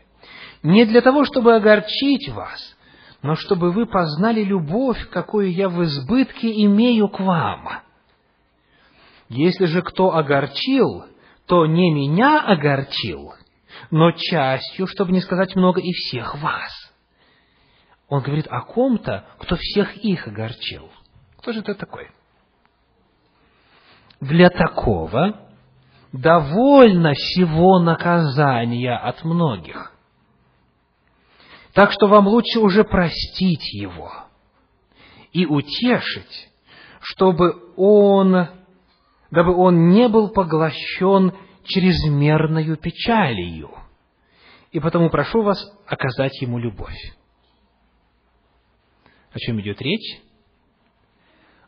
Не 0.62 0.86
для 0.86 1.02
того, 1.02 1.26
чтобы 1.26 1.56
огорчить 1.56 2.30
вас, 2.30 2.78
но 3.24 3.36
чтобы 3.36 3.72
вы 3.72 3.88
познали 3.88 4.44
любовь, 4.44 5.10
какую 5.10 5.52
я 5.52 5.68
в 5.70 5.84
избытке 5.84 6.64
имею 6.66 7.10
к 7.10 7.20
вам. 7.20 7.82
Если 9.30 9.66
же 9.66 9.82
кто 9.82 10.16
огорчил, 10.16 11.06
то 11.48 11.66
не 11.66 11.92
меня 11.92 12.42
огорчил, 12.42 13.34
но 13.92 14.12
частью, 14.12 14.88
чтобы 14.88 15.12
не 15.12 15.22
сказать 15.22 15.56
много, 15.56 15.82
и 15.82 15.92
всех 15.92 16.36
вас. 16.42 16.72
Он 18.08 18.22
говорит 18.22 18.48
о 18.50 18.62
ком-то, 18.62 19.26
кто 19.40 19.56
всех 19.56 19.98
их 19.98 20.28
огорчил. 20.28 20.90
Кто 21.38 21.52
же 21.52 21.60
это 21.60 21.76
такой? 21.76 22.10
Для 24.22 24.50
такого 24.50 25.50
довольно 26.14 27.14
всего 27.14 27.80
наказания 27.80 28.96
от 28.96 29.24
многих. 29.24 29.94
Так 31.74 31.92
что 31.92 32.08
вам 32.08 32.28
лучше 32.28 32.60
уже 32.60 32.84
простить 32.84 33.74
его 33.74 34.12
и 35.32 35.46
утешить, 35.46 36.50
чтобы 37.02 37.74
он 37.76 38.48
дабы 39.34 39.56
он 39.56 39.90
не 39.90 40.08
был 40.10 40.30
поглощен 40.30 41.34
чрезмерною 41.66 42.78
печалью. 42.78 43.72
И 44.72 44.80
потому 44.80 45.10
прошу 45.10 45.42
вас 45.42 45.60
оказать 45.88 46.40
ему 46.40 46.60
любовь. 46.60 46.96
О 49.32 49.40
чем 49.40 49.60
идет 49.60 49.82
речь? 49.82 50.22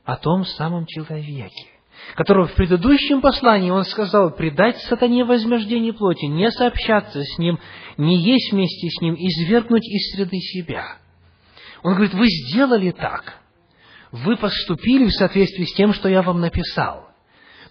О 0.03 0.15
том 0.15 0.45
самом 0.45 0.85
человеке, 0.85 1.65
которого 2.13 2.45
в 2.45 2.53
предыдущем 2.53 3.19
послании 3.19 3.71
он 3.71 3.83
сказал 3.83 4.29
предать 4.29 4.77
сатане 4.81 5.25
возмеждение 5.25 5.93
плоти, 5.93 6.25
не 6.25 6.51
сообщаться 6.51 7.23
с 7.23 7.39
ним, 7.39 7.57
не 7.97 8.15
есть 8.17 8.51
вместе 8.51 8.89
с 8.89 9.01
ним, 9.01 9.15
извергнуть 9.15 9.87
из 9.87 10.13
среды 10.13 10.37
себя. 10.37 10.97
Он 11.81 11.95
говорит, 11.95 12.13
вы 12.13 12.27
сделали 12.27 12.91
так, 12.91 13.41
вы 14.11 14.37
поступили 14.37 15.05
в 15.05 15.13
соответствии 15.13 15.65
с 15.65 15.73
тем, 15.73 15.93
что 15.93 16.09
я 16.09 16.21
вам 16.21 16.41
написал. 16.41 17.14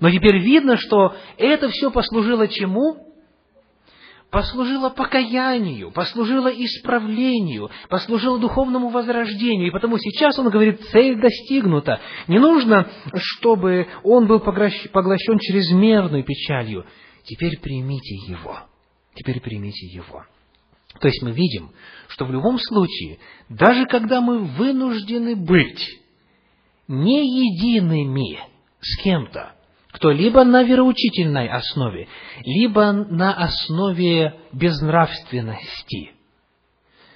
Но 0.01 0.11
теперь 0.11 0.38
видно, 0.38 0.76
что 0.76 1.14
это 1.38 1.68
все 1.68 1.90
послужило 1.90 2.49
чему? 2.49 3.14
Послужило 4.30 4.90
покаянию, 4.90 5.92
послужило 5.92 6.49
исправлению, 6.49 7.70
послужило 7.88 8.40
духовному 8.40 8.88
возрождению. 8.88 9.68
И 9.68 9.70
потому 9.70 9.97
сейчас 9.99 10.36
он 10.40 10.51
говорит, 10.51 10.80
цель 10.90 11.20
достигнута. 11.20 12.01
Не 12.26 12.40
нужно, 12.40 12.90
чтобы 13.14 13.86
он 14.03 14.26
был 14.26 14.40
поглощен 14.40 15.38
чрезмерной 15.38 16.24
печалью. 16.24 16.84
Теперь 17.22 17.61
примите 17.61 18.16
его. 18.26 18.59
Теперь 19.14 19.40
примите 19.40 19.86
его. 19.86 20.24
То 21.01 21.07
есть 21.07 21.22
мы 21.22 21.30
видим, 21.30 21.70
что 22.09 22.24
в 22.24 22.32
любом 22.32 22.59
случае, 22.59 23.18
даже 23.49 23.86
когда 23.86 24.20
мы 24.20 24.38
вынуждены 24.38 25.36
быть 25.36 25.84
не 26.88 27.53
едиными 27.53 28.40
с 28.80 29.03
кем-то, 29.03 29.54
кто 29.95 30.11
либо 30.11 30.42
на 30.42 30.64
вероучительной 30.64 31.49
основе, 31.49 32.09
либо 32.45 32.90
на 32.92 33.32
основе 33.32 34.34
безнравственности. 34.53 36.11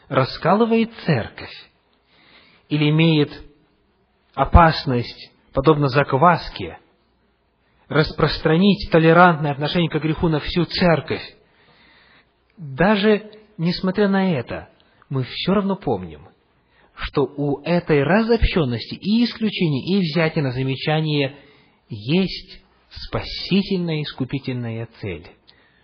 Раскалывает 0.08 0.92
церковь 1.04 1.70
или 2.68 2.88
имеет 2.90 3.32
опасность, 4.34 5.32
подобно 5.52 5.88
закваске, 5.88 6.78
распространить 7.88 8.88
толерантное 8.92 9.50
отношение 9.50 9.90
к 9.90 10.00
греху 10.00 10.28
на 10.28 10.38
всю 10.38 10.64
церковь, 10.64 11.22
даже 12.56 13.28
несмотря 13.56 14.08
на 14.08 14.32
это, 14.32 14.68
мы 15.08 15.24
все 15.24 15.52
равно 15.52 15.74
помним, 15.74 16.28
что 16.94 17.22
у 17.24 17.60
этой 17.62 18.04
разобщенности 18.04 18.94
и 18.94 19.24
исключения, 19.24 19.96
и 19.96 20.00
взятия 20.00 20.44
на 20.44 20.52
замечание 20.52 21.38
есть 21.88 22.62
спасительная 22.90 24.02
искупительная 24.02 24.88
цель, 25.00 25.26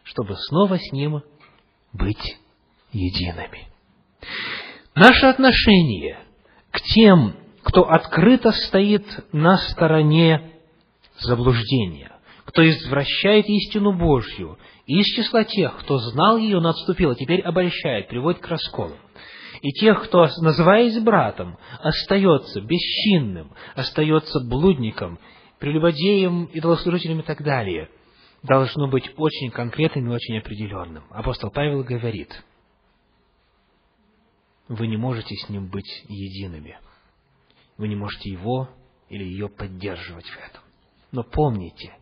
чтобы 0.05 0.37
снова 0.37 0.79
с 0.79 0.93
Ним 0.93 1.23
быть 1.93 2.37
едиными. 2.93 3.69
Наше 4.95 5.27
отношение 5.27 6.19
к 6.71 6.81
тем, 6.81 7.37
кто 7.63 7.89
открыто 7.89 8.53
стоит 8.53 9.05
на 9.33 9.57
стороне 9.57 10.53
заблуждения, 11.19 12.13
кто 12.45 12.69
извращает 12.69 13.47
истину 13.49 13.93
Божью, 13.93 14.59
из 14.87 15.07
числа 15.07 15.45
тех, 15.45 15.77
кто 15.79 15.99
знал 15.99 16.37
ее, 16.37 16.61
но 16.61 16.71
отступил, 16.71 17.11
а 17.11 17.15
теперь 17.15 17.41
обольщает, 17.41 18.09
приводит 18.09 18.41
к 18.41 18.49
расколу, 18.49 18.97
и 19.63 19.71
тех, 19.73 20.05
кто, 20.05 20.29
называясь 20.41 20.99
братом, 21.01 21.57
остается 21.81 22.61
бесчинным, 22.61 23.53
остается 23.75 24.41
блудником 24.41 25.19
прелюбодеем, 25.65 26.45
идолослужителем 26.53 27.21
и 27.21 27.23
так 27.23 27.43
далее, 27.43 27.89
должно 28.43 28.87
быть 28.87 29.11
очень 29.17 29.51
конкретным 29.51 30.11
и 30.11 30.15
очень 30.15 30.37
определенным. 30.37 31.05
Апостол 31.09 31.51
Павел 31.51 31.83
говорит, 31.83 32.45
вы 34.69 34.89
не 34.89 34.99
можете 34.99 35.35
с 35.35 35.49
ним 35.49 35.69
быть 35.69 36.05
едиными. 36.07 36.79
Вы 37.79 37.89
не 37.89 37.97
можете 37.97 38.29
его 38.29 38.69
или 39.09 39.25
ее 39.25 39.49
поддерживать 39.49 40.27
в 40.27 40.37
этом. 40.37 40.61
Но 41.12 41.23
помните, 41.23 41.97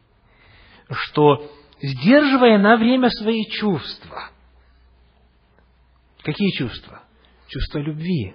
что 0.91 1.49
сдерживая 1.81 2.59
на 2.59 2.77
время 2.77 3.11
свои 3.11 3.45
чувства, 3.45 4.31
какие 6.25 6.51
чувства? 6.59 7.05
Чувство 7.47 7.79
любви, 7.79 8.35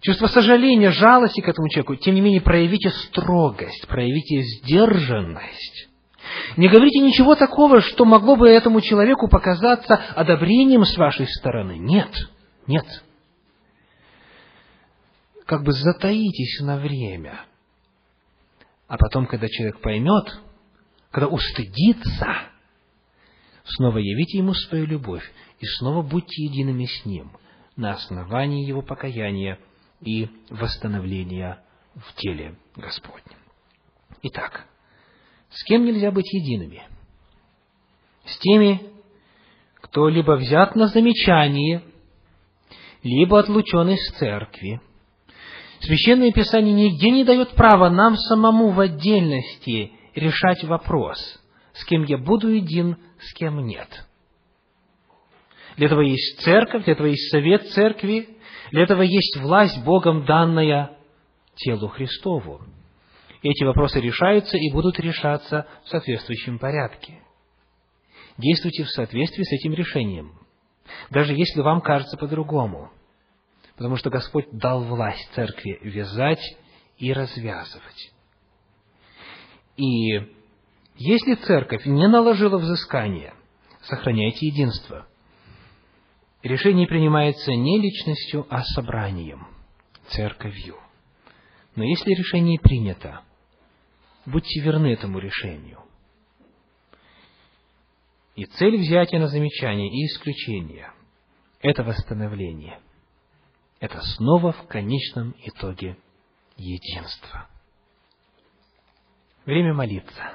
чувство 0.00 0.26
сожаления, 0.26 0.90
жалости 0.90 1.40
к 1.40 1.48
этому 1.48 1.68
человеку, 1.68 1.96
тем 1.96 2.14
не 2.14 2.20
менее 2.20 2.40
проявите 2.40 2.90
строгость, 2.90 3.86
проявите 3.88 4.42
сдержанность. 4.42 5.88
Не 6.56 6.68
говорите 6.68 7.00
ничего 7.00 7.34
такого, 7.34 7.80
что 7.80 8.04
могло 8.04 8.36
бы 8.36 8.48
этому 8.48 8.80
человеку 8.80 9.28
показаться 9.28 9.94
одобрением 10.14 10.84
с 10.84 10.96
вашей 10.96 11.26
стороны. 11.26 11.78
Нет, 11.78 12.10
нет. 12.66 12.86
Как 15.46 15.62
бы 15.62 15.72
затаитесь 15.72 16.60
на 16.60 16.78
время. 16.78 17.44
А 18.86 18.96
потом, 18.96 19.26
когда 19.26 19.48
человек 19.48 19.80
поймет, 19.80 20.38
когда 21.10 21.28
устыдится, 21.28 22.26
снова 23.64 23.98
явите 23.98 24.38
ему 24.38 24.54
свою 24.54 24.86
любовь 24.86 25.24
и 25.60 25.66
снова 25.78 26.02
будьте 26.02 26.44
едиными 26.44 26.86
с 26.86 27.04
ним 27.04 27.32
на 27.76 27.92
основании 27.92 28.66
его 28.66 28.82
покаяния 28.82 29.58
и 30.00 30.28
восстановления 30.50 31.62
в 31.94 32.14
теле 32.14 32.56
Господнем. 32.76 33.38
Итак, 34.22 34.66
с 35.50 35.64
кем 35.64 35.84
нельзя 35.84 36.10
быть 36.10 36.32
едиными? 36.32 36.82
С 38.24 38.38
теми, 38.38 38.82
кто 39.76 40.08
либо 40.08 40.32
взят 40.32 40.76
на 40.76 40.88
замечание, 40.88 41.82
либо 43.02 43.38
отлучен 43.38 43.88
из 43.88 44.06
церкви. 44.18 44.80
Священное 45.80 46.32
Писание 46.32 46.74
нигде 46.74 47.10
не 47.10 47.24
дает 47.24 47.50
права 47.50 47.88
нам 47.88 48.16
самому 48.16 48.70
в 48.70 48.80
отдельности 48.80 49.92
решать 50.14 50.64
вопрос, 50.64 51.18
с 51.72 51.84
кем 51.84 52.04
я 52.04 52.18
буду 52.18 52.48
един, 52.48 52.96
с 53.20 53.32
кем 53.34 53.64
нет. 53.64 53.88
Для 55.76 55.86
этого 55.86 56.00
есть 56.00 56.40
церковь, 56.40 56.84
для 56.84 56.94
этого 56.94 57.06
есть 57.06 57.30
совет 57.30 57.68
церкви, 57.68 58.28
для 58.70 58.82
этого 58.82 59.02
есть 59.02 59.36
власть 59.36 59.82
Богом 59.84 60.24
данная 60.24 60.96
телу 61.56 61.88
Христову. 61.88 62.60
Эти 63.42 63.64
вопросы 63.64 64.00
решаются 64.00 64.56
и 64.56 64.72
будут 64.72 64.98
решаться 64.98 65.66
в 65.84 65.88
соответствующем 65.88 66.58
порядке. 66.58 67.22
Действуйте 68.36 68.84
в 68.84 68.90
соответствии 68.90 69.42
с 69.42 69.52
этим 69.52 69.74
решением, 69.74 70.38
даже 71.10 71.34
если 71.34 71.60
вам 71.60 71.80
кажется 71.80 72.16
по-другому, 72.16 72.90
потому 73.76 73.96
что 73.96 74.10
Господь 74.10 74.46
дал 74.52 74.84
власть 74.84 75.28
церкви 75.34 75.78
вязать 75.82 76.42
и 76.98 77.12
развязывать. 77.12 78.12
И 79.76 80.36
если 80.96 81.34
церковь 81.34 81.86
не 81.86 82.08
наложила 82.08 82.58
взыскание, 82.58 83.34
сохраняйте 83.82 84.46
единство. 84.46 85.06
Решение 86.42 86.86
принимается 86.86 87.52
не 87.52 87.80
личностью, 87.80 88.46
а 88.48 88.62
собранием, 88.62 89.48
церковью. 90.08 90.76
Но 91.74 91.82
если 91.82 92.12
решение 92.12 92.60
принято, 92.60 93.22
будьте 94.24 94.60
верны 94.60 94.92
этому 94.92 95.18
решению. 95.18 95.82
И 98.36 98.44
цель 98.44 98.76
взятия 98.76 99.18
на 99.18 99.26
замечание 99.26 99.88
и 99.88 100.06
исключение– 100.06 100.92
это 101.60 101.82
восстановление. 101.82 102.78
Это 103.80 104.00
снова 104.00 104.52
в 104.52 104.66
конечном 104.68 105.34
итоге 105.42 105.96
единство. 106.56 107.48
Время 109.44 109.74
молиться. 109.74 110.34